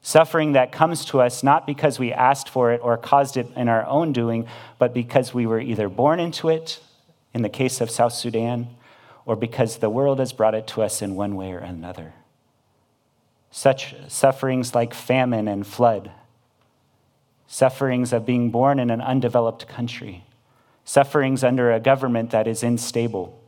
Suffering 0.00 0.52
that 0.52 0.72
comes 0.72 1.04
to 1.06 1.20
us 1.20 1.44
not 1.44 1.66
because 1.66 1.98
we 1.98 2.12
asked 2.12 2.48
for 2.48 2.72
it 2.72 2.80
or 2.82 2.96
caused 2.96 3.36
it 3.36 3.48
in 3.54 3.68
our 3.68 3.86
own 3.86 4.12
doing, 4.12 4.46
but 4.78 4.92
because 4.92 5.32
we 5.32 5.46
were 5.46 5.60
either 5.60 5.88
born 5.88 6.18
into 6.18 6.48
it, 6.48 6.80
in 7.32 7.42
the 7.42 7.48
case 7.48 7.80
of 7.80 7.90
South 7.90 8.12
Sudan, 8.12 8.68
or 9.24 9.36
because 9.36 9.78
the 9.78 9.88
world 9.88 10.18
has 10.18 10.32
brought 10.32 10.54
it 10.54 10.66
to 10.66 10.82
us 10.82 11.00
in 11.00 11.14
one 11.14 11.36
way 11.36 11.52
or 11.52 11.58
another. 11.58 12.12
Such 13.50 13.94
sufferings 14.08 14.74
like 14.74 14.92
famine 14.92 15.46
and 15.46 15.66
flood, 15.66 16.10
sufferings 17.46 18.12
of 18.12 18.26
being 18.26 18.50
born 18.50 18.78
in 18.78 18.90
an 18.90 19.00
undeveloped 19.00 19.68
country, 19.68 20.24
sufferings 20.84 21.44
under 21.44 21.70
a 21.70 21.78
government 21.78 22.30
that 22.30 22.48
is 22.48 22.62
unstable. 22.62 23.38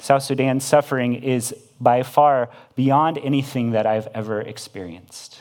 South 0.00 0.22
Sudan's 0.22 0.64
suffering 0.64 1.14
is 1.14 1.54
by 1.80 2.02
far 2.02 2.50
beyond 2.74 3.18
anything 3.18 3.70
that 3.70 3.86
I've 3.86 4.08
ever 4.08 4.40
experienced. 4.40 5.40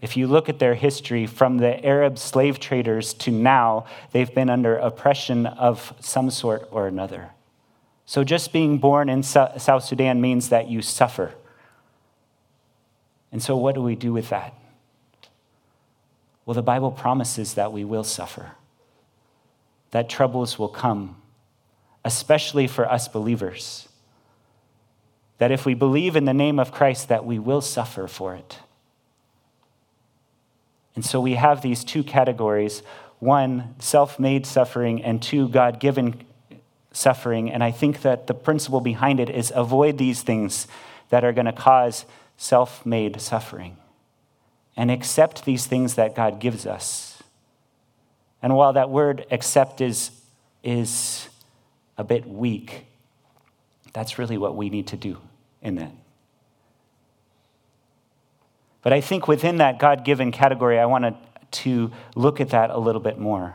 If 0.00 0.16
you 0.16 0.26
look 0.26 0.48
at 0.48 0.58
their 0.58 0.74
history 0.74 1.26
from 1.26 1.58
the 1.58 1.84
Arab 1.84 2.18
slave 2.18 2.60
traders 2.60 3.14
to 3.14 3.30
now, 3.30 3.86
they've 4.12 4.32
been 4.32 4.50
under 4.50 4.76
oppression 4.76 5.46
of 5.46 5.94
some 5.98 6.30
sort 6.30 6.68
or 6.70 6.86
another. 6.86 7.30
So 8.06 8.22
just 8.22 8.52
being 8.52 8.78
born 8.78 9.08
in 9.08 9.22
South 9.22 9.84
Sudan 9.84 10.20
means 10.20 10.50
that 10.50 10.68
you 10.68 10.82
suffer. 10.82 11.32
And 13.32 13.42
so, 13.42 13.56
what 13.56 13.74
do 13.74 13.82
we 13.82 13.96
do 13.96 14.12
with 14.12 14.28
that? 14.28 14.54
Well, 16.44 16.54
the 16.54 16.62
Bible 16.62 16.92
promises 16.92 17.54
that 17.54 17.72
we 17.72 17.84
will 17.84 18.04
suffer, 18.04 18.52
that 19.90 20.10
troubles 20.10 20.58
will 20.58 20.68
come, 20.68 21.16
especially 22.04 22.66
for 22.66 22.90
us 22.90 23.08
believers. 23.08 23.88
That 25.38 25.50
if 25.50 25.66
we 25.66 25.74
believe 25.74 26.16
in 26.16 26.24
the 26.24 26.34
name 26.34 26.58
of 26.58 26.72
Christ, 26.72 27.08
that 27.08 27.24
we 27.24 27.38
will 27.38 27.60
suffer 27.60 28.06
for 28.06 28.34
it. 28.34 28.60
And 30.94 31.04
so 31.04 31.20
we 31.20 31.34
have 31.34 31.62
these 31.62 31.84
two 31.84 32.04
categories 32.04 32.82
one, 33.20 33.74
self 33.78 34.18
made 34.18 34.44
suffering, 34.44 35.02
and 35.02 35.22
two, 35.22 35.48
God 35.48 35.80
given 35.80 36.22
suffering. 36.92 37.50
And 37.50 37.64
I 37.64 37.70
think 37.70 38.02
that 38.02 38.26
the 38.26 38.34
principle 38.34 38.80
behind 38.80 39.18
it 39.18 39.30
is 39.30 39.52
avoid 39.54 39.98
these 39.98 40.22
things 40.22 40.66
that 41.08 41.24
are 41.24 41.32
going 41.32 41.46
to 41.46 41.52
cause 41.52 42.04
self 42.36 42.84
made 42.84 43.20
suffering 43.20 43.76
and 44.76 44.90
accept 44.90 45.44
these 45.44 45.66
things 45.66 45.94
that 45.94 46.14
God 46.14 46.40
gives 46.40 46.66
us. 46.66 47.22
And 48.42 48.54
while 48.56 48.74
that 48.74 48.90
word 48.90 49.24
accept 49.30 49.80
is, 49.80 50.10
is 50.62 51.28
a 51.96 52.04
bit 52.04 52.26
weak, 52.26 52.84
that's 53.94 54.18
really 54.18 54.36
what 54.36 54.54
we 54.54 54.68
need 54.68 54.86
to 54.88 54.96
do 54.96 55.16
in 55.62 55.76
that. 55.76 55.92
But 58.82 58.92
I 58.92 59.00
think 59.00 59.26
within 59.26 59.56
that 59.56 59.78
God 59.78 60.04
given 60.04 60.30
category, 60.30 60.78
I 60.78 60.84
wanted 60.84 61.14
to 61.52 61.90
look 62.14 62.38
at 62.38 62.50
that 62.50 62.68
a 62.68 62.78
little 62.78 63.00
bit 63.00 63.18
more. 63.18 63.54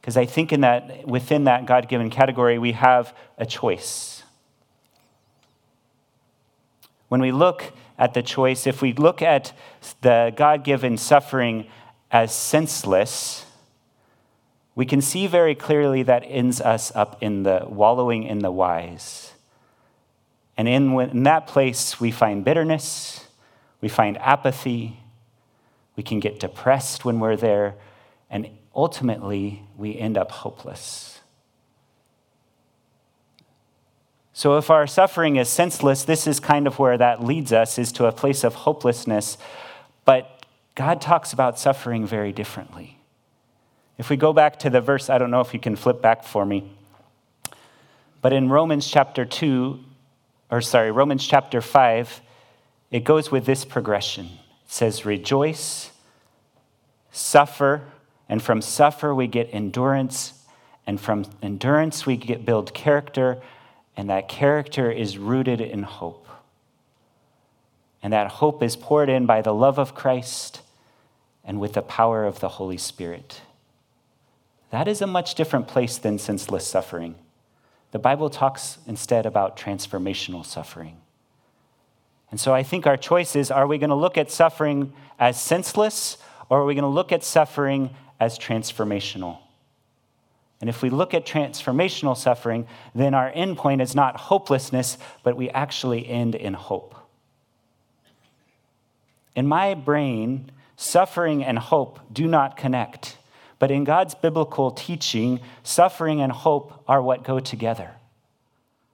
Because 0.00 0.16
I 0.16 0.24
think 0.24 0.50
in 0.50 0.62
that, 0.62 1.06
within 1.06 1.44
that 1.44 1.66
God 1.66 1.88
given 1.88 2.08
category, 2.08 2.58
we 2.58 2.72
have 2.72 3.14
a 3.36 3.44
choice. 3.44 4.22
when 7.08 7.20
we 7.20 7.32
look 7.32 7.72
at 7.98 8.14
the 8.14 8.22
choice, 8.22 8.66
if 8.66 8.82
we 8.82 8.92
look 8.92 9.22
at 9.22 9.52
the 10.02 10.32
God 10.36 10.64
given 10.64 10.96
suffering 10.96 11.66
as 12.10 12.34
senseless, 12.34 13.46
we 14.74 14.84
can 14.84 15.00
see 15.00 15.26
very 15.26 15.54
clearly 15.54 16.02
that 16.02 16.22
ends 16.26 16.60
us 16.60 16.94
up 16.94 17.22
in 17.22 17.44
the 17.44 17.64
wallowing 17.68 18.24
in 18.24 18.40
the 18.40 18.50
whys. 18.50 19.32
And 20.56 20.68
in, 20.68 20.98
in 21.00 21.22
that 21.24 21.46
place, 21.46 22.00
we 22.00 22.10
find 22.10 22.44
bitterness, 22.44 23.26
we 23.80 23.88
find 23.88 24.16
apathy, 24.18 24.98
we 25.96 26.02
can 26.02 26.20
get 26.20 26.40
depressed 26.40 27.04
when 27.04 27.20
we're 27.20 27.36
there, 27.36 27.74
and 28.30 28.48
ultimately, 28.74 29.62
we 29.76 29.98
end 29.98 30.18
up 30.18 30.30
hopeless. 30.30 31.20
So, 34.32 34.58
if 34.58 34.68
our 34.68 34.86
suffering 34.86 35.36
is 35.36 35.48
senseless, 35.48 36.04
this 36.04 36.26
is 36.26 36.40
kind 36.40 36.66
of 36.66 36.78
where 36.78 36.98
that 36.98 37.24
leads 37.24 37.52
us, 37.52 37.78
is 37.78 37.90
to 37.92 38.04
a 38.04 38.12
place 38.12 38.44
of 38.44 38.54
hopelessness. 38.54 39.38
But 40.04 40.44
God 40.74 41.00
talks 41.00 41.32
about 41.32 41.58
suffering 41.58 42.06
very 42.06 42.32
differently. 42.32 42.98
If 43.96 44.10
we 44.10 44.16
go 44.16 44.34
back 44.34 44.58
to 44.58 44.68
the 44.68 44.82
verse, 44.82 45.08
I 45.08 45.16
don't 45.16 45.30
know 45.30 45.40
if 45.40 45.54
you 45.54 45.60
can 45.60 45.74
flip 45.74 46.02
back 46.02 46.22
for 46.22 46.44
me, 46.44 46.70
but 48.20 48.34
in 48.34 48.50
Romans 48.50 48.86
chapter 48.86 49.24
2, 49.24 49.80
or 50.50 50.60
sorry, 50.60 50.90
Romans 50.90 51.26
chapter 51.26 51.60
5, 51.60 52.20
it 52.90 53.04
goes 53.04 53.30
with 53.30 53.46
this 53.46 53.64
progression. 53.64 54.26
It 54.26 54.72
says, 54.72 55.04
Rejoice, 55.04 55.90
suffer, 57.10 57.82
and 58.28 58.42
from 58.42 58.60
suffer 58.62 59.14
we 59.14 59.26
get 59.26 59.48
endurance, 59.52 60.44
and 60.86 61.00
from 61.00 61.24
endurance 61.42 62.06
we 62.06 62.16
get 62.16 62.44
build 62.44 62.72
character, 62.74 63.38
and 63.96 64.08
that 64.10 64.28
character 64.28 64.90
is 64.90 65.18
rooted 65.18 65.60
in 65.60 65.82
hope. 65.82 66.28
And 68.02 68.12
that 68.12 68.30
hope 68.32 68.62
is 68.62 68.76
poured 68.76 69.08
in 69.08 69.26
by 69.26 69.42
the 69.42 69.54
love 69.54 69.78
of 69.78 69.94
Christ 69.94 70.60
and 71.44 71.60
with 71.60 71.72
the 71.72 71.82
power 71.82 72.24
of 72.24 72.40
the 72.40 72.50
Holy 72.50 72.76
Spirit. 72.76 73.40
That 74.70 74.86
is 74.86 75.00
a 75.00 75.06
much 75.06 75.34
different 75.34 75.66
place 75.66 75.98
than 75.98 76.18
senseless 76.18 76.66
suffering. 76.66 77.16
The 77.92 77.98
Bible 77.98 78.30
talks 78.30 78.78
instead 78.86 79.26
about 79.26 79.56
transformational 79.56 80.44
suffering. 80.44 80.96
And 82.30 82.40
so 82.40 82.52
I 82.52 82.62
think 82.62 82.86
our 82.86 82.96
choice 82.96 83.36
is 83.36 83.50
are 83.50 83.66
we 83.66 83.78
going 83.78 83.90
to 83.90 83.96
look 83.96 84.18
at 84.18 84.30
suffering 84.30 84.92
as 85.18 85.40
senseless 85.40 86.18
or 86.48 86.60
are 86.60 86.64
we 86.64 86.74
going 86.74 86.82
to 86.82 86.88
look 86.88 87.12
at 87.12 87.24
suffering 87.24 87.90
as 88.20 88.38
transformational? 88.38 89.38
And 90.60 90.70
if 90.70 90.82
we 90.82 90.90
look 90.90 91.12
at 91.12 91.26
transformational 91.26 92.16
suffering, 92.16 92.66
then 92.94 93.14
our 93.14 93.30
end 93.34 93.58
point 93.58 93.82
is 93.82 93.94
not 93.94 94.16
hopelessness, 94.16 94.96
but 95.22 95.36
we 95.36 95.50
actually 95.50 96.08
end 96.08 96.34
in 96.34 96.54
hope. 96.54 96.94
In 99.34 99.46
my 99.46 99.74
brain, 99.74 100.50
suffering 100.76 101.44
and 101.44 101.58
hope 101.58 102.00
do 102.10 102.26
not 102.26 102.56
connect. 102.56 103.18
But 103.58 103.70
in 103.70 103.84
God's 103.84 104.14
biblical 104.14 104.70
teaching, 104.70 105.40
suffering 105.62 106.20
and 106.20 106.30
hope 106.30 106.82
are 106.86 107.00
what 107.00 107.24
go 107.24 107.40
together. 107.40 107.92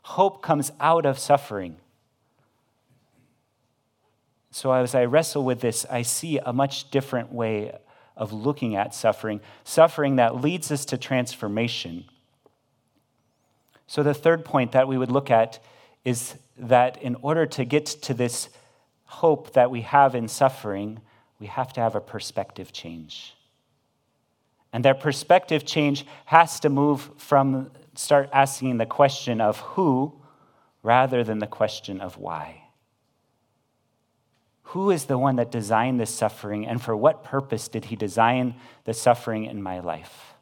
Hope 0.02 0.42
comes 0.42 0.72
out 0.80 1.06
of 1.06 1.18
suffering. 1.18 1.76
So 4.50 4.72
as 4.72 4.94
I 4.94 5.04
wrestle 5.04 5.44
with 5.44 5.60
this, 5.60 5.86
I 5.90 6.02
see 6.02 6.38
a 6.38 6.52
much 6.52 6.90
different 6.90 7.32
way 7.32 7.72
of 8.16 8.32
looking 8.32 8.76
at 8.76 8.94
suffering, 8.94 9.40
suffering 9.64 10.16
that 10.16 10.40
leads 10.40 10.70
us 10.70 10.84
to 10.86 10.98
transformation. 10.98 12.04
So, 13.86 14.02
the 14.02 14.14
third 14.14 14.44
point 14.44 14.72
that 14.72 14.88
we 14.88 14.96
would 14.96 15.10
look 15.10 15.30
at 15.30 15.58
is 16.04 16.36
that 16.56 17.02
in 17.02 17.14
order 17.16 17.46
to 17.46 17.64
get 17.64 17.86
to 17.86 18.14
this 18.14 18.48
hope 19.04 19.52
that 19.52 19.70
we 19.70 19.82
have 19.82 20.14
in 20.14 20.28
suffering, 20.28 21.00
we 21.38 21.46
have 21.46 21.72
to 21.74 21.80
have 21.80 21.94
a 21.94 22.00
perspective 22.00 22.72
change. 22.72 23.34
And 24.72 24.84
that 24.84 25.00
perspective 25.00 25.64
change 25.66 26.06
has 26.24 26.60
to 26.60 26.70
move 26.70 27.10
from 27.16 27.70
start 27.94 28.30
asking 28.32 28.78
the 28.78 28.86
question 28.86 29.40
of 29.40 29.58
who 29.60 30.14
rather 30.82 31.22
than 31.22 31.38
the 31.38 31.46
question 31.46 32.00
of 32.00 32.16
why. 32.16 32.62
Who 34.72 34.90
is 34.90 35.04
the 35.04 35.18
one 35.18 35.36
that 35.36 35.50
designed 35.50 36.00
this 36.00 36.14
suffering, 36.14 36.66
and 36.66 36.80
for 36.80 36.96
what 36.96 37.22
purpose 37.22 37.68
did 37.68 37.86
he 37.86 37.96
design 37.96 38.54
the 38.84 38.94
suffering 38.94 39.44
in 39.44 39.62
my 39.62 39.80
life? 39.80 40.32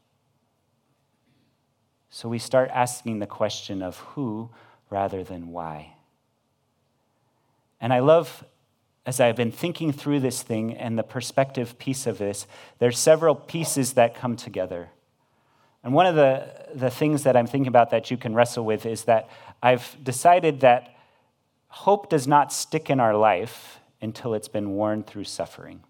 So 2.11 2.29
we 2.29 2.39
start 2.39 2.71
asking 2.73 3.19
the 3.19 3.27
question 3.27 3.83
of 3.83 3.99
who 3.99 4.51
rather 4.89 5.25
than 5.25 5.49
why. 5.49 5.95
And 7.81 7.93
I 7.93 8.01
love, 8.01 8.45
as 9.07 9.21
I've 9.21 9.37
been 9.37 9.53
thinking 9.53 9.93
through 9.93 10.21
this 10.21 10.43
thing 10.43 10.75
and 10.75 10.99
the 10.99 11.03
perspective 11.03 11.79
piece 11.79 12.07
of 12.07 12.19
this, 12.19 12.47
there's 12.79 12.99
several 12.99 13.35
pieces 13.35 13.95
that 13.95 14.15
come 14.15 14.37
together. 14.37 14.91
And 15.83 15.95
one 15.95 16.07
of 16.07 16.15
the, 16.15 16.53
the 16.75 16.91
things 16.91 17.23
that 17.23 17.37
I'm 17.37 17.47
thinking 17.47 17.69
about 17.69 17.91
that 17.91 18.11
you 18.11 18.17
can 18.17 18.35
wrestle 18.35 18.65
with 18.65 18.85
is 18.85 19.05
that 19.05 19.31
I've 19.63 19.97
decided 20.03 20.61
that 20.61 20.95
hope 21.69 22.11
does 22.11 22.27
not 22.27 22.53
stick 22.53 22.91
in 22.91 23.01
our 23.01 23.17
life 23.17 23.81
until 24.03 24.35
it's 24.35 24.49
been 24.49 24.75
worn 24.75 25.03
through 25.03 25.25
suffering. 25.25 25.83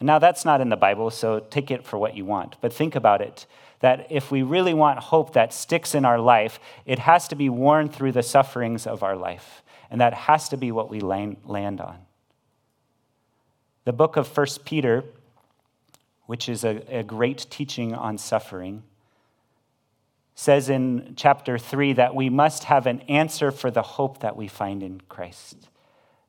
Now, 0.00 0.18
that's 0.18 0.44
not 0.44 0.60
in 0.60 0.68
the 0.68 0.76
Bible, 0.76 1.10
so 1.10 1.40
take 1.40 1.70
it 1.70 1.84
for 1.84 1.96
what 1.96 2.16
you 2.16 2.24
want. 2.24 2.56
But 2.60 2.72
think 2.72 2.96
about 2.96 3.20
it 3.20 3.46
that 3.80 4.06
if 4.10 4.30
we 4.30 4.42
really 4.42 4.74
want 4.74 4.98
hope 4.98 5.32
that 5.32 5.52
sticks 5.52 5.94
in 5.94 6.04
our 6.04 6.18
life, 6.18 6.60
it 6.86 7.00
has 7.00 7.26
to 7.28 7.34
be 7.34 7.48
worn 7.48 7.88
through 7.88 8.12
the 8.12 8.22
sufferings 8.22 8.86
of 8.86 9.02
our 9.02 9.16
life. 9.16 9.62
And 9.92 10.00
that 10.00 10.14
has 10.14 10.48
to 10.48 10.56
be 10.56 10.72
what 10.72 10.88
we 10.88 11.00
land 11.00 11.80
on. 11.82 11.98
The 13.84 13.92
book 13.92 14.16
of 14.16 14.34
1 14.34 14.46
Peter, 14.64 15.04
which 16.24 16.48
is 16.48 16.64
a, 16.64 16.82
a 16.88 17.02
great 17.02 17.46
teaching 17.50 17.92
on 17.92 18.16
suffering, 18.16 18.84
says 20.34 20.70
in 20.70 21.12
chapter 21.14 21.58
3 21.58 21.92
that 21.92 22.14
we 22.14 22.30
must 22.30 22.64
have 22.64 22.86
an 22.86 23.00
answer 23.02 23.50
for 23.50 23.70
the 23.70 23.82
hope 23.82 24.20
that 24.20 24.34
we 24.34 24.48
find 24.48 24.82
in 24.82 25.02
Christ. 25.10 25.68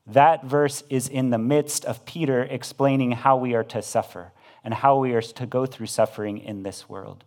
That 0.06 0.44
verse 0.44 0.82
is 0.90 1.08
in 1.08 1.30
the 1.30 1.38
midst 1.38 1.86
of 1.86 2.04
Peter 2.04 2.42
explaining 2.42 3.12
how 3.12 3.38
we 3.38 3.54
are 3.54 3.64
to 3.64 3.80
suffer 3.80 4.32
and 4.62 4.74
how 4.74 4.98
we 4.98 5.14
are 5.14 5.22
to 5.22 5.46
go 5.46 5.64
through 5.64 5.86
suffering 5.86 6.36
in 6.36 6.64
this 6.64 6.86
world. 6.86 7.24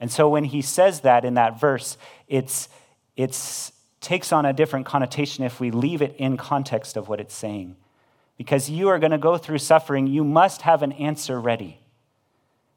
And 0.00 0.10
so 0.10 0.28
when 0.28 0.42
he 0.42 0.60
says 0.60 1.02
that 1.02 1.24
in 1.24 1.34
that 1.34 1.60
verse, 1.60 1.96
it's, 2.26 2.68
it's 3.16 3.70
takes 4.00 4.32
on 4.32 4.46
a 4.46 4.52
different 4.52 4.86
connotation 4.86 5.44
if 5.44 5.60
we 5.60 5.70
leave 5.70 6.02
it 6.02 6.14
in 6.18 6.36
context 6.36 6.96
of 6.96 7.08
what 7.08 7.20
it's 7.20 7.34
saying. 7.34 7.76
Because 8.36 8.70
you 8.70 8.88
are 8.88 8.98
going 8.98 9.10
to 9.10 9.18
go 9.18 9.36
through 9.36 9.58
suffering, 9.58 10.06
you 10.06 10.22
must 10.22 10.62
have 10.62 10.82
an 10.82 10.92
answer 10.92 11.40
ready. 11.40 11.80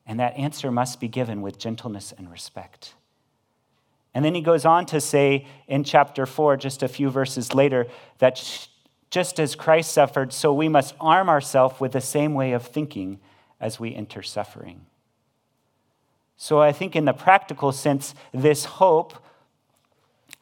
And 0.06 0.20
that 0.20 0.36
answer 0.36 0.72
must 0.72 1.00
be 1.00 1.08
given 1.08 1.42
with 1.42 1.60
gentleness 1.60 2.12
and 2.18 2.32
respect. 2.32 2.96
And 4.14 4.26
then 4.26 4.36
he 4.36 4.42
goes 4.42 4.66
on 4.66 4.86
to 4.88 5.00
say 5.00 5.46
in 5.68 5.84
chapter 5.84 6.26
4, 6.26 6.58
just 6.58 6.84
a 6.84 6.88
few 6.88 7.10
verses 7.10 7.54
later, 7.54 7.88
that 8.18 8.68
just 9.10 9.40
as 9.40 9.56
Christ 9.56 9.94
suffered, 9.94 10.34
so 10.34 10.54
we 10.54 10.68
must 10.68 10.96
arm 11.00 11.30
ourselves 11.30 11.80
with 11.80 11.92
the 11.92 12.02
same 12.02 12.34
way 12.34 12.54
of 12.54 12.66
thinking 12.66 13.20
as 13.60 13.80
we 13.80 13.94
enter 13.94 14.24
suffering. 14.24 14.86
So 16.36 16.60
I 16.60 16.72
think, 16.72 16.96
in 16.96 17.06
the 17.06 17.14
practical 17.14 17.72
sense, 17.72 18.16
this 18.34 18.66
hope 18.66 19.14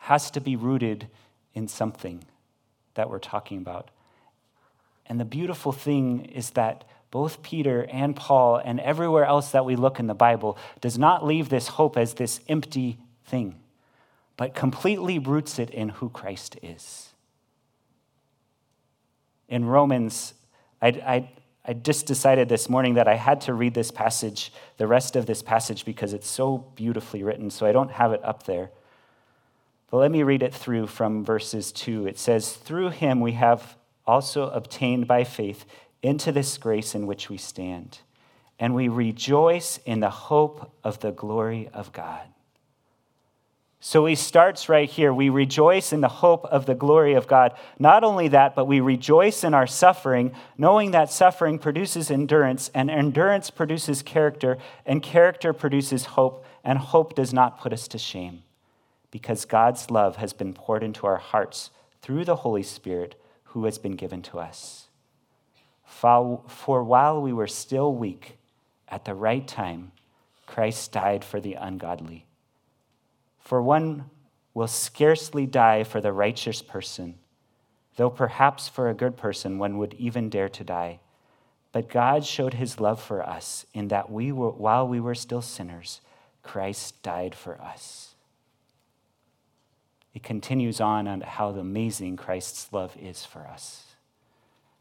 has 0.09 0.29
to 0.31 0.41
be 0.41 0.55
rooted 0.55 1.07
in 1.53 1.67
something 1.67 2.23
that 2.95 3.09
we're 3.09 3.19
talking 3.19 3.57
about. 3.59 3.89
And 5.05 5.19
the 5.19 5.25
beautiful 5.25 5.71
thing 5.71 6.25
is 6.25 6.51
that 6.51 6.83
both 7.11 7.41
Peter 7.41 7.87
and 7.89 8.15
Paul 8.15 8.57
and 8.57 8.79
everywhere 8.79 9.25
else 9.25 9.51
that 9.51 9.65
we 9.65 9.75
look 9.75 9.99
in 9.99 10.07
the 10.07 10.13
Bible 10.13 10.57
does 10.81 10.97
not 10.97 11.25
leave 11.25 11.49
this 11.49 11.69
hope 11.69 11.97
as 11.97 12.13
this 12.13 12.41
empty 12.47 12.99
thing, 13.25 13.55
but 14.37 14.53
completely 14.53 15.17
roots 15.17 15.57
it 15.57 15.69
in 15.71 15.89
who 15.89 16.09
Christ 16.09 16.57
is 16.61 17.09
in 19.49 19.65
Romans, 19.65 20.35
I, 20.81 20.87
I, 20.87 21.29
I 21.65 21.73
just 21.73 22.05
decided 22.05 22.47
this 22.47 22.69
morning 22.69 22.93
that 22.93 23.07
I 23.07 23.15
had 23.15 23.41
to 23.41 23.53
read 23.53 23.73
this 23.73 23.91
passage, 23.91 24.53
the 24.77 24.87
rest 24.87 25.15
of 25.15 25.25
this 25.25 25.41
passage, 25.41 25.83
because 25.83 26.13
it's 26.13 26.29
so 26.29 26.59
beautifully 26.75 27.23
written, 27.23 27.49
so 27.49 27.65
I 27.65 27.71
don't 27.71 27.91
have 27.91 28.13
it 28.13 28.23
up 28.23 28.43
there. 28.43 28.69
But 29.91 29.97
let 29.97 30.11
me 30.11 30.23
read 30.23 30.43
it 30.43 30.53
through 30.53 30.87
from 30.87 31.25
verses 31.25 31.71
2. 31.71 32.07
It 32.07 32.19
says, 32.19 32.53
Through 32.53 32.89
him 32.89 33.19
we 33.19 33.33
have 33.33 33.75
also 34.05 34.49
obtained 34.49 35.07
by 35.07 35.23
faith 35.23 35.65
into 36.01 36.31
this 36.31 36.57
grace 36.57 36.95
in 36.95 37.07
which 37.07 37.29
we 37.29 37.37
stand, 37.37 37.99
and 38.59 38.73
we 38.73 38.87
rejoice 38.87 39.79
in 39.85 39.99
the 39.99 40.09
hope 40.09 40.71
of 40.83 40.99
the 40.99 41.11
glory 41.11 41.69
of 41.73 41.91
God. 41.91 42.27
So 43.81 44.05
he 44.05 44.15
starts 44.15 44.67
right 44.67 44.89
here. 44.89 45.13
We 45.13 45.29
rejoice 45.29 45.93
in 45.93 46.01
the 46.01 46.09
hope 46.09 46.43
of 46.45 46.65
the 46.65 46.75
glory 46.75 47.13
of 47.13 47.27
God. 47.27 47.53
Not 47.77 48.03
only 48.03 48.27
that, 48.29 48.53
but 48.53 48.65
we 48.65 48.81
rejoice 48.81 49.45
in 49.45 49.53
our 49.53 49.67
suffering, 49.67 50.33
knowing 50.57 50.91
that 50.91 51.09
suffering 51.09 51.57
produces 51.57 52.11
endurance, 52.11 52.69
and 52.73 52.91
endurance 52.91 53.49
produces 53.49 54.01
character, 54.01 54.57
and 54.85 55.01
character 55.01 55.53
produces 55.53 56.05
hope, 56.05 56.45
and 56.61 56.77
hope 56.77 57.15
does 57.15 57.33
not 57.33 57.61
put 57.61 57.71
us 57.71 57.87
to 57.89 57.97
shame, 57.97 58.43
because 59.11 59.45
God's 59.45 59.89
love 59.89 60.17
has 60.17 60.33
been 60.33 60.53
poured 60.53 60.83
into 60.83 61.07
our 61.07 61.17
hearts 61.17 61.71
through 62.01 62.25
the 62.25 62.37
Holy 62.37 62.63
Spirit 62.63 63.19
who 63.43 63.65
has 63.65 63.77
been 63.77 63.95
given 63.95 64.21
to 64.21 64.39
us. 64.39 64.87
For 65.85 66.83
while 66.83 67.21
we 67.21 67.33
were 67.33 67.47
still 67.47 67.93
weak, 67.93 68.37
at 68.87 69.05
the 69.05 69.15
right 69.15 69.47
time, 69.47 69.91
Christ 70.45 70.91
died 70.91 71.23
for 71.23 71.39
the 71.39 71.55
ungodly. 71.55 72.25
For 73.39 73.61
one 73.61 74.05
will 74.53 74.67
scarcely 74.67 75.45
die 75.45 75.83
for 75.83 76.01
the 76.01 76.13
righteous 76.13 76.61
person, 76.61 77.15
though 77.95 78.09
perhaps 78.09 78.67
for 78.67 78.89
a 78.89 78.93
good 78.93 79.17
person 79.17 79.57
one 79.57 79.77
would 79.77 79.93
even 79.95 80.29
dare 80.29 80.49
to 80.49 80.63
die. 80.63 80.99
But 81.71 81.89
God 81.89 82.25
showed 82.25 82.55
his 82.55 82.79
love 82.79 83.01
for 83.01 83.21
us 83.21 83.65
in 83.73 83.89
that 83.89 84.11
we 84.11 84.31
were, 84.31 84.51
while 84.51 84.87
we 84.87 84.99
were 84.99 85.15
still 85.15 85.41
sinners, 85.41 86.01
Christ 86.41 87.01
died 87.03 87.35
for 87.35 87.61
us. 87.61 88.08
It 90.13 90.23
continues 90.23 90.81
on 90.81 91.07
on 91.07 91.21
how 91.21 91.49
amazing 91.49 92.17
Christ's 92.17 92.71
love 92.73 92.95
is 92.99 93.25
for 93.25 93.41
us. 93.41 93.85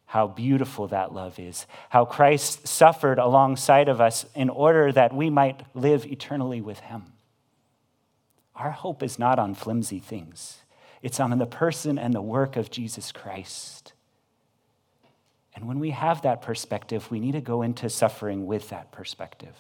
How 0.07 0.27
beautiful 0.27 0.89
that 0.89 1.13
love 1.13 1.39
is. 1.39 1.67
How 1.91 2.07
Christ 2.07 2.67
suffered 2.67 3.19
alongside 3.19 3.89
of 3.89 4.01
us 4.01 4.25
in 4.35 4.49
order 4.49 4.91
that 4.93 5.15
we 5.15 5.29
might 5.29 5.63
live 5.75 6.07
eternally 6.07 6.63
with 6.63 6.81
him. 6.81 7.13
Our 8.57 8.71
hope 8.71 9.03
is 9.03 9.19
not 9.19 9.39
on 9.39 9.55
flimsy 9.55 9.99
things, 9.99 10.59
it's 11.03 11.21
on 11.21 11.37
the 11.39 11.47
person 11.47 11.99
and 11.99 12.15
the 12.15 12.23
work 12.23 12.57
of 12.57 12.71
Jesus 12.71 13.13
Christ. 13.13 13.93
And 15.55 15.67
when 15.67 15.79
we 15.81 15.91
have 15.91 16.23
that 16.23 16.41
perspective, 16.41 17.11
we 17.11 17.21
need 17.21 17.33
to 17.33 17.41
go 17.41 17.63
into 17.63 17.91
suffering 17.91 18.47
with 18.47 18.69
that 18.71 18.93
perspective. 18.93 19.57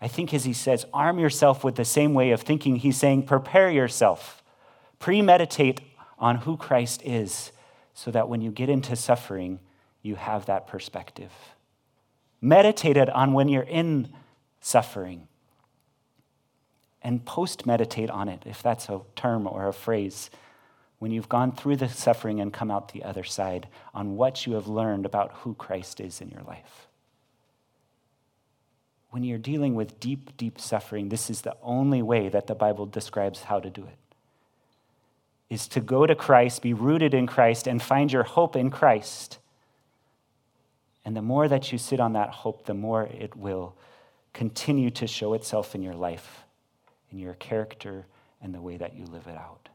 I 0.00 0.08
think 0.08 0.32
as 0.32 0.44
he 0.44 0.52
says, 0.52 0.86
arm 0.94 1.18
yourself 1.18 1.62
with 1.62 1.76
the 1.76 1.84
same 1.84 2.14
way 2.14 2.30
of 2.30 2.40
thinking, 2.40 2.76
he's 2.76 2.96
saying, 2.96 3.24
prepare 3.24 3.70
yourself, 3.70 4.42
premeditate 4.98 5.80
on 6.18 6.36
who 6.36 6.56
Christ 6.56 7.02
is, 7.04 7.52
so 7.92 8.10
that 8.10 8.28
when 8.28 8.40
you 8.40 8.50
get 8.50 8.70
into 8.70 8.96
suffering, 8.96 9.60
you 10.02 10.14
have 10.14 10.46
that 10.46 10.66
perspective. 10.66 11.32
Meditate 12.40 12.96
it 12.96 13.10
on 13.10 13.34
when 13.34 13.48
you're 13.48 13.62
in 13.62 14.08
suffering. 14.60 15.28
And 17.02 17.24
post 17.24 17.66
meditate 17.66 18.08
on 18.10 18.28
it, 18.28 18.42
if 18.46 18.62
that's 18.62 18.88
a 18.88 19.02
term 19.16 19.46
or 19.46 19.68
a 19.68 19.72
phrase, 19.72 20.30
when 20.98 21.10
you've 21.10 21.28
gone 21.28 21.52
through 21.52 21.76
the 21.76 21.88
suffering 21.88 22.40
and 22.40 22.52
come 22.52 22.70
out 22.70 22.92
the 22.92 23.04
other 23.04 23.24
side, 23.24 23.68
on 23.92 24.16
what 24.16 24.46
you 24.46 24.54
have 24.54 24.66
learned 24.66 25.04
about 25.04 25.32
who 25.32 25.54
Christ 25.54 26.00
is 26.00 26.20
in 26.22 26.28
your 26.28 26.42
life 26.42 26.89
when 29.10 29.24
you're 29.24 29.38
dealing 29.38 29.74
with 29.74 29.98
deep, 29.98 30.36
deep 30.36 30.60
suffering, 30.60 31.08
this 31.08 31.30
is 31.30 31.42
the 31.42 31.56
only 31.62 32.00
way 32.00 32.28
that 32.28 32.46
the 32.46 32.54
Bible 32.54 32.86
describes 32.86 33.44
how 33.44 33.58
to 33.58 33.68
do 33.68 33.82
it. 33.82 33.96
Is 35.48 35.66
to 35.68 35.80
go 35.80 36.06
to 36.06 36.14
Christ, 36.14 36.62
be 36.62 36.72
rooted 36.72 37.12
in 37.12 37.26
Christ, 37.26 37.66
and 37.66 37.82
find 37.82 38.12
your 38.12 38.22
hope 38.22 38.54
in 38.54 38.70
Christ. 38.70 39.38
And 41.04 41.16
the 41.16 41.22
more 41.22 41.48
that 41.48 41.72
you 41.72 41.78
sit 41.78 41.98
on 41.98 42.12
that 42.12 42.30
hope, 42.30 42.66
the 42.66 42.74
more 42.74 43.04
it 43.04 43.34
will 43.34 43.74
continue 44.32 44.90
to 44.90 45.08
show 45.08 45.34
itself 45.34 45.74
in 45.74 45.82
your 45.82 45.94
life, 45.94 46.44
in 47.10 47.18
your 47.18 47.34
character, 47.34 48.06
and 48.40 48.54
the 48.54 48.60
way 48.60 48.76
that 48.76 48.94
you 48.94 49.04
live 49.06 49.26
it 49.26 49.36
out. 49.36 49.68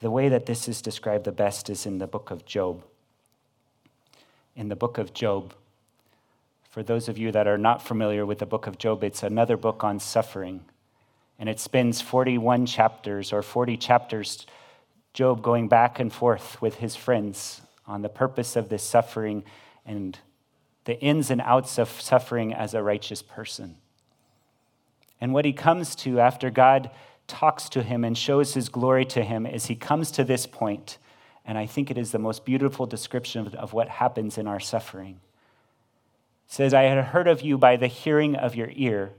The 0.00 0.10
way 0.10 0.30
that 0.30 0.46
this 0.46 0.68
is 0.68 0.80
described 0.80 1.24
the 1.24 1.32
best 1.32 1.68
is 1.68 1.84
in 1.84 1.98
the 1.98 2.06
book 2.06 2.30
of 2.30 2.46
Job. 2.46 2.82
In 4.56 4.68
the 4.68 4.76
book 4.76 4.96
of 4.96 5.12
Job, 5.12 5.54
for 6.72 6.82
those 6.82 7.06
of 7.06 7.18
you 7.18 7.30
that 7.32 7.46
are 7.46 7.58
not 7.58 7.82
familiar 7.82 8.24
with 8.24 8.38
the 8.38 8.46
book 8.46 8.66
of 8.66 8.78
Job, 8.78 9.04
it's 9.04 9.22
another 9.22 9.58
book 9.58 9.84
on 9.84 10.00
suffering. 10.00 10.64
And 11.38 11.46
it 11.46 11.60
spends 11.60 12.00
41 12.00 12.64
chapters 12.64 13.30
or 13.30 13.42
40 13.42 13.76
chapters, 13.76 14.46
Job 15.12 15.42
going 15.42 15.68
back 15.68 16.00
and 16.00 16.10
forth 16.10 16.62
with 16.62 16.76
his 16.76 16.96
friends 16.96 17.60
on 17.86 18.00
the 18.00 18.08
purpose 18.08 18.56
of 18.56 18.70
this 18.70 18.82
suffering 18.82 19.44
and 19.84 20.18
the 20.86 20.98
ins 20.98 21.30
and 21.30 21.42
outs 21.42 21.78
of 21.78 21.90
suffering 21.90 22.54
as 22.54 22.72
a 22.72 22.82
righteous 22.82 23.20
person. 23.20 23.76
And 25.20 25.34
what 25.34 25.44
he 25.44 25.52
comes 25.52 25.94
to 25.96 26.20
after 26.20 26.48
God 26.48 26.90
talks 27.26 27.68
to 27.68 27.82
him 27.82 28.02
and 28.02 28.16
shows 28.16 28.54
his 28.54 28.70
glory 28.70 29.04
to 29.06 29.22
him 29.22 29.44
is 29.44 29.66
he 29.66 29.76
comes 29.76 30.10
to 30.12 30.24
this 30.24 30.46
point, 30.46 30.96
and 31.44 31.58
I 31.58 31.66
think 31.66 31.90
it 31.90 31.98
is 31.98 32.12
the 32.12 32.18
most 32.18 32.46
beautiful 32.46 32.86
description 32.86 33.54
of 33.56 33.74
what 33.74 33.90
happens 33.90 34.38
in 34.38 34.46
our 34.46 34.58
suffering 34.58 35.20
says, 36.52 36.74
I 36.74 36.82
had 36.82 37.02
heard 37.02 37.28
of 37.28 37.40
you 37.40 37.56
by 37.56 37.76
the 37.76 37.86
hearing 37.86 38.36
of 38.36 38.54
your 38.54 38.68
ear, 38.74 39.12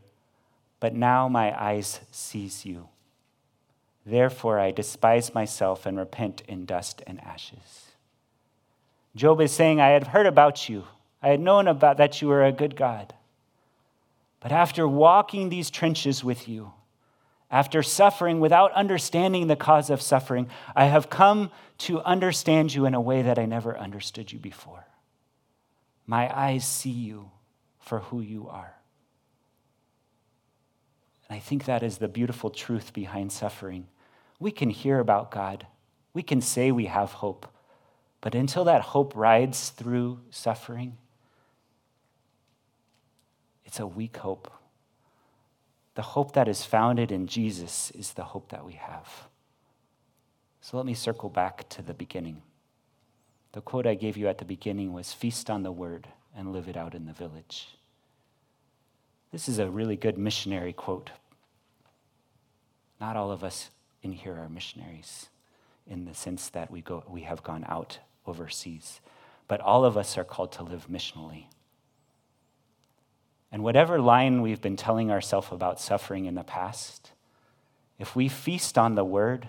but 0.79 0.93
now 0.93 1.27
my 1.27 1.59
eyes 1.59 1.99
sees 2.11 2.63
you. 2.63 2.89
Therefore 4.05 4.59
I 4.59 4.69
despise 4.69 5.33
myself 5.33 5.87
and 5.87 5.97
repent 5.97 6.43
in 6.47 6.65
dust 6.65 7.01
and 7.07 7.19
ashes. 7.21 7.87
Job 9.15 9.41
is 9.41 9.51
saying, 9.51 9.81
I 9.81 9.89
had 9.89 10.09
heard 10.09 10.27
about 10.27 10.69
you. 10.69 10.83
I 11.23 11.29
had 11.29 11.39
known 11.39 11.67
about 11.67 11.97
that 11.97 12.21
you 12.21 12.27
were 12.27 12.43
a 12.43 12.51
good 12.51 12.75
God. 12.75 13.15
But 14.39 14.51
after 14.51 14.87
walking 14.87 15.49
these 15.49 15.71
trenches 15.71 16.23
with 16.23 16.47
you, 16.47 16.71
after 17.49 17.81
suffering 17.81 18.41
without 18.41 18.71
understanding 18.73 19.47
the 19.47 19.55
cause 19.55 19.89
of 19.89 20.03
suffering, 20.03 20.49
I 20.75 20.85
have 20.85 21.09
come 21.09 21.49
to 21.79 21.99
understand 22.01 22.75
you 22.75 22.85
in 22.85 22.93
a 22.93 23.01
way 23.01 23.23
that 23.23 23.39
I 23.39 23.47
never 23.47 23.75
understood 23.75 24.31
you 24.31 24.37
before. 24.37 24.85
My 26.05 26.35
eyes 26.35 26.67
see 26.67 26.89
you 26.89 27.31
for 27.79 27.99
who 27.99 28.21
you 28.21 28.47
are. 28.47 28.75
And 31.27 31.37
I 31.37 31.39
think 31.39 31.65
that 31.65 31.83
is 31.83 31.97
the 31.97 32.07
beautiful 32.07 32.49
truth 32.49 32.93
behind 32.93 33.31
suffering. 33.31 33.87
We 34.39 34.51
can 34.51 34.69
hear 34.69 34.99
about 34.99 35.31
God, 35.31 35.67
we 36.13 36.23
can 36.23 36.41
say 36.41 36.71
we 36.71 36.85
have 36.85 37.13
hope, 37.13 37.47
but 38.21 38.35
until 38.35 38.65
that 38.65 38.81
hope 38.81 39.15
rides 39.15 39.69
through 39.69 40.19
suffering, 40.29 40.97
it's 43.65 43.79
a 43.79 43.87
weak 43.87 44.17
hope. 44.17 44.51
The 45.95 46.01
hope 46.01 46.33
that 46.33 46.47
is 46.47 46.65
founded 46.65 47.11
in 47.11 47.27
Jesus 47.27 47.91
is 47.91 48.13
the 48.13 48.23
hope 48.23 48.49
that 48.49 48.65
we 48.65 48.73
have. 48.73 49.27
So 50.61 50.77
let 50.77 50.85
me 50.85 50.93
circle 50.93 51.29
back 51.29 51.67
to 51.69 51.81
the 51.81 51.93
beginning. 51.93 52.41
The 53.53 53.61
quote 53.61 53.87
I 53.87 53.93
gave 53.93 54.17
you 54.17 54.27
at 54.27 54.39
the 54.39 54.45
beginning 54.45 54.93
was 54.93 55.13
Feast 55.13 55.49
on 55.49 55.63
the 55.63 55.71
word 55.71 56.07
and 56.35 56.51
live 56.51 56.67
it 56.67 56.75
out 56.75 56.95
in 56.95 57.05
the 57.05 57.13
village. 57.13 57.69
This 59.31 59.47
is 59.47 59.59
a 59.59 59.69
really 59.69 59.95
good 59.95 60.17
missionary 60.17 60.73
quote. 60.73 61.11
Not 62.99 63.15
all 63.15 63.31
of 63.31 63.43
us 63.43 63.69
in 64.01 64.11
here 64.11 64.35
are 64.35 64.49
missionaries 64.49 65.29
in 65.87 66.05
the 66.05 66.13
sense 66.13 66.49
that 66.49 66.71
we, 66.71 66.81
go, 66.81 67.03
we 67.07 67.21
have 67.21 67.43
gone 67.43 67.65
out 67.67 67.99
overseas, 68.25 69.01
but 69.47 69.59
all 69.59 69.85
of 69.85 69.97
us 69.97 70.17
are 70.17 70.23
called 70.23 70.51
to 70.53 70.63
live 70.63 70.87
missionally. 70.89 71.45
And 73.51 73.63
whatever 73.63 73.99
line 73.99 74.41
we've 74.41 74.61
been 74.61 74.77
telling 74.77 75.11
ourselves 75.11 75.49
about 75.51 75.79
suffering 75.79 76.25
in 76.25 76.35
the 76.35 76.43
past, 76.43 77.11
if 77.99 78.15
we 78.15 78.27
feast 78.29 78.77
on 78.77 78.95
the 78.95 79.03
word 79.03 79.47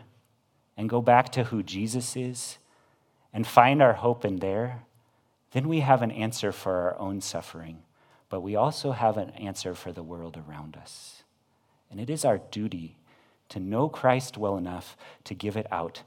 and 0.76 0.90
go 0.90 1.00
back 1.00 1.30
to 1.32 1.44
who 1.44 1.62
Jesus 1.62 2.16
is, 2.16 2.58
and 3.34 3.46
find 3.46 3.82
our 3.82 3.94
hope 3.94 4.24
in 4.24 4.36
there, 4.36 4.84
then 5.50 5.68
we 5.68 5.80
have 5.80 6.00
an 6.00 6.12
answer 6.12 6.52
for 6.52 6.72
our 6.72 6.98
own 6.98 7.20
suffering, 7.20 7.82
but 8.30 8.40
we 8.40 8.54
also 8.54 8.92
have 8.92 9.16
an 9.16 9.30
answer 9.30 9.74
for 9.74 9.92
the 9.92 10.02
world 10.02 10.38
around 10.48 10.76
us. 10.76 11.24
And 11.90 12.00
it 12.00 12.08
is 12.08 12.24
our 12.24 12.38
duty 12.38 12.96
to 13.50 13.60
know 13.60 13.88
Christ 13.88 14.38
well 14.38 14.56
enough 14.56 14.96
to 15.24 15.34
give 15.34 15.56
it 15.56 15.66
out 15.70 16.02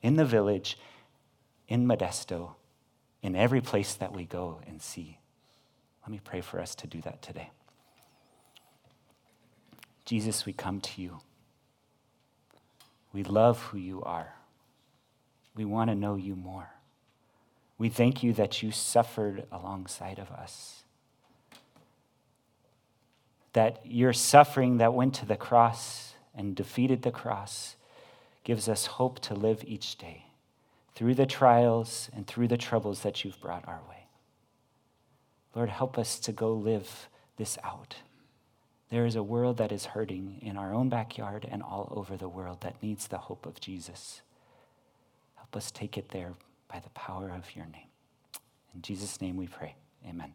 in 0.00 0.16
the 0.16 0.24
village, 0.24 0.78
in 1.68 1.86
Modesto, 1.86 2.54
in 3.22 3.36
every 3.36 3.60
place 3.60 3.94
that 3.94 4.12
we 4.12 4.24
go 4.24 4.60
and 4.66 4.82
see. 4.82 5.18
Let 6.02 6.10
me 6.10 6.20
pray 6.22 6.40
for 6.40 6.58
us 6.58 6.74
to 6.76 6.86
do 6.86 7.00
that 7.02 7.22
today. 7.22 7.50
Jesus, 10.04 10.44
we 10.44 10.52
come 10.52 10.80
to 10.80 11.00
you. 11.00 11.20
We 13.12 13.22
love 13.22 13.62
who 13.62 13.78
you 13.78 14.02
are. 14.02 14.34
We 15.54 15.64
want 15.64 15.90
to 15.90 15.94
know 15.94 16.16
you 16.16 16.34
more. 16.34 16.70
We 17.78 17.88
thank 17.88 18.22
you 18.22 18.32
that 18.34 18.62
you 18.62 18.70
suffered 18.70 19.44
alongside 19.50 20.18
of 20.18 20.30
us. 20.30 20.82
That 23.52 23.80
your 23.84 24.12
suffering 24.12 24.78
that 24.78 24.94
went 24.94 25.14
to 25.14 25.26
the 25.26 25.36
cross 25.36 26.14
and 26.34 26.54
defeated 26.54 27.02
the 27.02 27.10
cross 27.10 27.76
gives 28.44 28.68
us 28.68 28.86
hope 28.86 29.20
to 29.20 29.34
live 29.34 29.62
each 29.66 29.98
day 29.98 30.26
through 30.94 31.14
the 31.14 31.26
trials 31.26 32.10
and 32.14 32.26
through 32.26 32.48
the 32.48 32.56
troubles 32.56 33.00
that 33.00 33.24
you've 33.24 33.40
brought 33.40 33.66
our 33.66 33.80
way. 33.88 34.06
Lord, 35.54 35.68
help 35.68 35.98
us 35.98 36.18
to 36.20 36.32
go 36.32 36.52
live 36.52 37.08
this 37.36 37.58
out. 37.62 37.96
There 38.90 39.06
is 39.06 39.16
a 39.16 39.22
world 39.22 39.56
that 39.56 39.72
is 39.72 39.86
hurting 39.86 40.38
in 40.42 40.56
our 40.56 40.74
own 40.74 40.88
backyard 40.88 41.48
and 41.50 41.62
all 41.62 41.92
over 41.96 42.16
the 42.16 42.28
world 42.28 42.60
that 42.60 42.82
needs 42.82 43.06
the 43.06 43.18
hope 43.18 43.46
of 43.46 43.60
Jesus. 43.60 44.22
Help 45.52 45.62
us 45.62 45.70
take 45.70 45.98
it 45.98 46.08
there 46.08 46.32
by 46.66 46.80
the 46.80 46.88
power 46.90 47.30
of 47.30 47.54
your 47.54 47.66
name. 47.66 47.88
In 48.74 48.80
Jesus' 48.80 49.20
name 49.20 49.36
we 49.36 49.46
pray. 49.46 49.74
Amen. 50.08 50.32